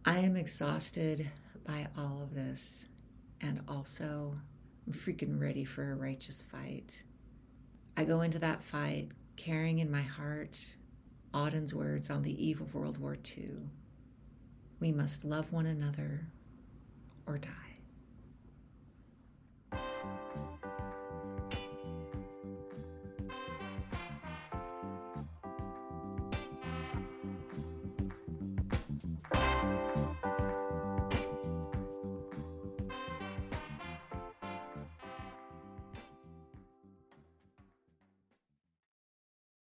I 0.04 0.20
am 0.20 0.36
exhausted 0.36 1.30
by 1.70 1.88
all 2.00 2.22
of 2.24 2.34
this, 2.34 2.88
and 3.42 3.62
also 3.68 4.34
I'm 4.88 4.94
freaking 4.94 5.40
ready 5.40 5.64
for 5.66 5.92
a 5.92 5.96
righteous 5.96 6.42
fight. 6.42 7.04
I 7.96 8.06
go 8.06 8.22
into 8.22 8.40
that 8.40 8.64
fight 8.64 9.10
carrying 9.36 9.78
in 9.78 9.92
my 9.92 10.02
heart 10.02 10.78
Auden's 11.32 11.72
words 11.72 12.10
on 12.10 12.24
the 12.24 12.44
eve 12.44 12.60
of 12.60 12.74
World 12.74 12.98
War 12.98 13.16
II 13.38 13.52
We 14.80 14.92
must 14.92 15.24
love 15.24 15.52
one 15.52 15.68
another 15.68 16.26
or 17.28 17.38
die. 17.38 17.52